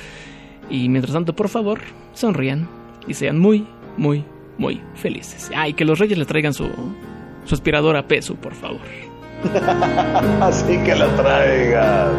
Y 0.70 0.88
mientras 0.88 1.12
tanto, 1.12 1.34
por 1.34 1.48
favor, 1.48 1.80
sonrían 2.14 2.78
y 3.09 3.14
sean 3.14 3.38
muy, 3.38 3.66
muy, 3.96 4.24
muy 4.59 4.80
felices. 4.94 5.50
Ay, 5.56 5.72
que 5.72 5.84
los 5.84 5.98
reyes 5.98 6.18
le 6.18 6.24
traigan 6.24 6.54
su, 6.54 6.68
su 7.44 7.54
aspiradora 7.54 8.06
peso, 8.06 8.34
por 8.36 8.54
favor. 8.54 8.80
Así 10.40 10.76
que 10.78 10.94
la 10.94 11.09
traigan. 11.16 12.11